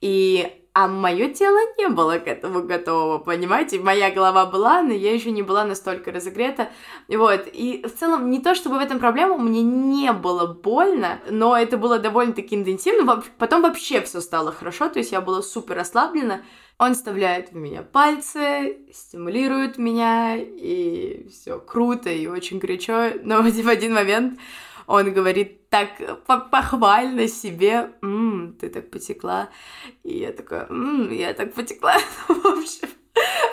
И 0.00 0.60
а 0.72 0.86
мое 0.86 1.28
тело 1.28 1.58
не 1.78 1.88
было 1.88 2.18
к 2.18 2.28
этому 2.28 2.62
готово, 2.62 3.18
понимаете? 3.18 3.80
Моя 3.80 4.10
голова 4.10 4.46
была, 4.46 4.82
но 4.82 4.92
я 4.92 5.12
еще 5.12 5.32
не 5.32 5.42
была 5.42 5.64
настолько 5.64 6.12
разогрета. 6.12 6.70
Вот. 7.08 7.48
И 7.52 7.84
в 7.84 7.98
целом, 7.98 8.30
не 8.30 8.38
то 8.38 8.54
чтобы 8.54 8.78
в 8.78 8.80
этом 8.80 9.00
проблема, 9.00 9.36
мне 9.36 9.62
не 9.62 10.12
было 10.12 10.46
больно, 10.46 11.20
но 11.28 11.56
это 11.56 11.76
было 11.76 11.98
довольно-таки 11.98 12.54
интенсивно. 12.54 13.20
Потом 13.38 13.62
вообще 13.62 14.00
все 14.02 14.20
стало 14.20 14.52
хорошо, 14.52 14.88
то 14.88 15.00
есть 15.00 15.10
я 15.10 15.20
была 15.20 15.42
супер 15.42 15.76
расслаблена. 15.76 16.42
Он 16.80 16.94
вставляет 16.94 17.52
в 17.52 17.56
меня 17.56 17.82
пальцы, 17.82 18.78
стимулирует 18.90 19.76
меня, 19.76 20.36
и 20.38 21.28
все 21.28 21.60
круто 21.60 22.08
и 22.08 22.26
очень 22.26 22.58
горячо. 22.58 23.10
Но 23.22 23.42
в 23.42 23.68
один 23.68 23.92
момент 23.92 24.40
он 24.86 25.12
говорит 25.12 25.68
так 25.68 25.90
похвально 26.24 27.28
себе, 27.28 27.90
«Ммм, 28.00 28.56
ты 28.58 28.70
так 28.70 28.90
потекла». 28.90 29.50
И 30.04 30.20
я 30.20 30.32
такая, 30.32 30.68
«Ммм, 30.70 31.10
я 31.12 31.34
так 31.34 31.52
потекла». 31.52 31.96
в 32.28 32.46
общем, 32.46 32.88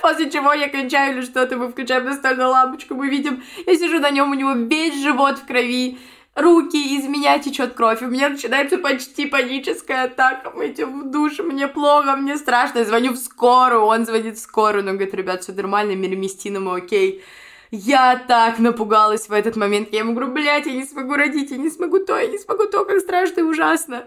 После 0.01 0.31
чего 0.31 0.53
я 0.53 0.69
кончаю 0.69 1.17
или 1.17 1.25
что-то, 1.25 1.57
мы 1.57 1.67
включаем 1.67 2.05
настольную 2.05 2.49
лампочку, 2.49 2.95
мы 2.95 3.09
видим, 3.09 3.43
я 3.65 3.75
сижу 3.75 3.99
на 3.99 4.09
нем, 4.09 4.31
у 4.31 4.35
него 4.35 4.53
весь 4.53 5.01
живот 5.01 5.39
в 5.39 5.45
крови, 5.45 5.97
руки, 6.37 6.97
из 6.97 7.05
меня 7.05 7.39
течет 7.39 7.73
кровь, 7.73 8.01
у 8.01 8.07
меня 8.07 8.29
начинается 8.29 8.77
почти 8.77 9.25
паническая 9.25 10.05
атака, 10.05 10.51
мы 10.55 10.67
идем 10.67 11.01
в 11.01 11.11
душ, 11.11 11.39
мне 11.39 11.67
плохо, 11.67 12.15
мне 12.15 12.37
страшно, 12.37 12.79
я 12.79 12.85
звоню 12.85 13.13
в 13.13 13.17
скорую, 13.17 13.81
он 13.81 14.05
звонит 14.05 14.37
в 14.37 14.41
скорую, 14.41 14.85
он 14.85 14.91
говорит, 14.93 15.13
ребят, 15.13 15.43
все 15.43 15.51
нормально, 15.51 15.95
мироместина, 15.95 16.59
мы 16.59 16.77
окей. 16.77 17.23
Я 17.69 18.15
так 18.15 18.59
напугалась 18.59 19.27
в 19.27 19.33
этот 19.33 19.57
момент. 19.57 19.89
Я 19.91 19.99
ему 19.99 20.13
говорю, 20.13 20.31
блядь, 20.31 20.67
я 20.67 20.71
не 20.71 20.85
смогу 20.85 21.15
родить, 21.15 21.51
я 21.51 21.57
не 21.57 21.69
смогу 21.69 21.99
то, 21.99 22.17
я 22.17 22.27
не 22.27 22.37
смогу 22.37 22.65
то, 22.65 22.85
как 22.85 23.01
страшно 23.01 23.41
и 23.41 23.43
ужасно. 23.43 24.05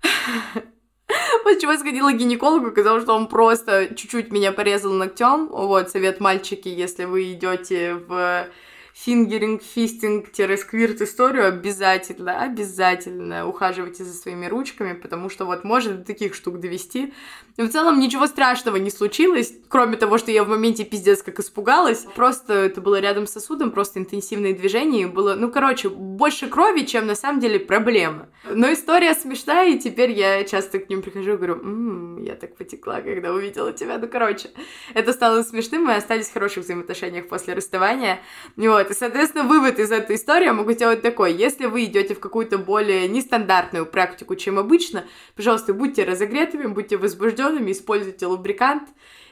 После 1.42 1.60
чего 1.60 1.72
я 1.72 1.78
сходила 1.78 2.10
к 2.12 2.16
гинекологу, 2.16 2.70
сказала, 2.70 3.00
что 3.02 3.14
он 3.14 3.26
просто 3.26 3.94
чуть-чуть 3.94 4.32
меня 4.32 4.52
порезал 4.52 4.92
ногтем. 4.92 5.48
Вот, 5.48 5.90
совет 5.90 6.20
мальчики, 6.20 6.68
если 6.68 7.04
вы 7.04 7.32
идете 7.32 7.94
в 7.94 8.48
фингеринг, 9.04 9.62
фистинг-сквирт 9.62 11.00
историю, 11.02 11.46
обязательно, 11.46 12.42
обязательно 12.42 13.46
ухаживайте 13.46 14.02
за 14.02 14.12
своими 14.12 14.46
ручками, 14.46 14.94
потому 14.94 15.30
что 15.30 15.44
вот 15.44 15.62
может 15.62 16.00
до 16.00 16.04
таких 16.04 16.34
штук 16.34 16.58
довести. 16.58 17.14
Но 17.56 17.64
в 17.64 17.70
целом 17.70 18.00
ничего 18.00 18.26
страшного 18.26 18.76
не 18.76 18.90
случилось, 18.90 19.52
кроме 19.68 19.96
того, 19.96 20.18
что 20.18 20.32
я 20.32 20.42
в 20.42 20.48
моменте 20.48 20.84
пиздец 20.84 21.22
как 21.22 21.38
испугалась. 21.38 22.06
Просто 22.16 22.54
это 22.54 22.80
было 22.80 23.00
рядом 23.00 23.26
с 23.26 23.32
сосудом, 23.32 23.70
просто 23.70 24.00
интенсивные 24.00 24.52
движения, 24.52 25.02
и 25.02 25.06
было, 25.06 25.34
ну, 25.34 25.50
короче, 25.50 25.88
больше 25.88 26.48
крови, 26.48 26.84
чем 26.84 27.06
на 27.06 27.14
самом 27.14 27.40
деле 27.40 27.60
проблема. 27.60 28.28
Но 28.50 28.72
история 28.72 29.14
смешная, 29.14 29.74
и 29.74 29.78
теперь 29.78 30.10
я 30.10 30.42
часто 30.44 30.80
к 30.80 30.88
ним 30.88 31.02
прихожу 31.02 31.34
и 31.34 31.36
говорю, 31.36 31.54
м-м, 31.54 32.22
я 32.24 32.34
так 32.34 32.56
потекла, 32.56 33.00
когда 33.00 33.32
увидела 33.32 33.72
тебя. 33.72 33.98
Ну, 33.98 34.08
короче, 34.08 34.50
это 34.94 35.12
стало 35.12 35.42
смешным, 35.42 35.84
мы 35.84 35.94
остались 35.94 36.28
в 36.28 36.32
хороших 36.32 36.64
взаимоотношениях 36.64 37.28
после 37.28 37.54
расставания. 37.54 38.20
Вот, 38.56 38.87
и, 38.90 38.94
соответственно, 38.94 39.44
вывод 39.44 39.78
из 39.78 39.90
этой 39.90 40.16
истории 40.16 40.46
я 40.46 40.52
могу 40.52 40.72
сделать 40.72 41.02
такой. 41.02 41.32
Если 41.32 41.66
вы 41.66 41.84
идете 41.84 42.14
в 42.14 42.20
какую-то 42.20 42.58
более 42.58 43.08
нестандартную 43.08 43.86
практику, 43.86 44.36
чем 44.36 44.58
обычно, 44.58 45.04
пожалуйста, 45.34 45.74
будьте 45.74 46.04
разогретыми, 46.04 46.66
будьте 46.66 46.96
возбужденными, 46.96 47.72
используйте 47.72 48.26
лубрикант 48.26 48.88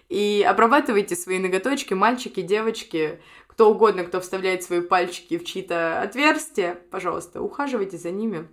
и 0.08 0.44
обрабатывайте 0.46 1.16
свои 1.16 1.38
ноготочки, 1.38 1.94
мальчики, 1.94 2.40
девочки, 2.40 3.20
кто 3.46 3.70
угодно, 3.70 4.04
кто 4.04 4.20
вставляет 4.20 4.62
свои 4.62 4.80
пальчики 4.80 5.38
в 5.38 5.44
чьи-то 5.44 6.00
отверстия, 6.00 6.78
пожалуйста, 6.90 7.40
ухаживайте 7.40 7.96
за 7.96 8.10
ними 8.10 8.48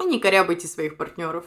и 0.00 0.04
не 0.04 0.18
корябайте 0.18 0.66
своих 0.66 0.96
партнеров. 0.96 1.44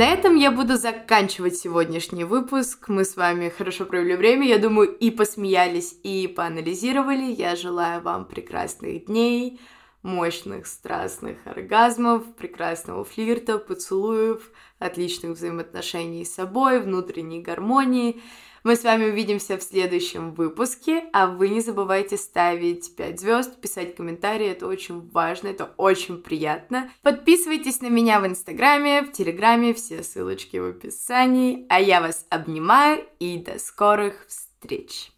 На 0.00 0.06
этом 0.06 0.34
я 0.36 0.50
буду 0.50 0.78
заканчивать 0.78 1.58
сегодняшний 1.58 2.24
выпуск. 2.24 2.88
Мы 2.88 3.04
с 3.04 3.16
вами 3.16 3.50
хорошо 3.50 3.84
провели 3.84 4.16
время, 4.16 4.48
я 4.48 4.58
думаю, 4.58 4.88
и 4.88 5.10
посмеялись, 5.10 5.94
и 6.02 6.26
поанализировали. 6.26 7.30
Я 7.30 7.54
желаю 7.54 8.00
вам 8.00 8.24
прекрасных 8.24 9.04
дней, 9.04 9.60
мощных 10.02 10.68
страстных 10.68 11.46
оргазмов, 11.46 12.34
прекрасного 12.34 13.04
флирта, 13.04 13.58
поцелуев, 13.58 14.50
отличных 14.78 15.32
взаимоотношений 15.32 16.24
с 16.24 16.32
собой, 16.32 16.80
внутренней 16.80 17.42
гармонии. 17.42 18.22
Мы 18.62 18.76
с 18.76 18.84
вами 18.84 19.06
увидимся 19.06 19.56
в 19.56 19.62
следующем 19.62 20.34
выпуске, 20.34 21.04
а 21.12 21.26
вы 21.26 21.48
не 21.48 21.60
забывайте 21.60 22.18
ставить 22.18 22.94
5 22.94 23.18
звезд, 23.20 23.60
писать 23.60 23.96
комментарии, 23.96 24.48
это 24.48 24.66
очень 24.66 25.08
важно, 25.10 25.48
это 25.48 25.72
очень 25.78 26.20
приятно. 26.20 26.90
Подписывайтесь 27.02 27.80
на 27.80 27.88
меня 27.88 28.20
в 28.20 28.26
Инстаграме, 28.26 29.02
в 29.02 29.12
Телеграме, 29.12 29.72
все 29.72 30.02
ссылочки 30.02 30.58
в 30.58 30.66
описании, 30.66 31.64
а 31.70 31.80
я 31.80 32.02
вас 32.02 32.26
обнимаю 32.28 33.06
и 33.18 33.38
до 33.38 33.58
скорых 33.58 34.26
встреч! 34.28 35.10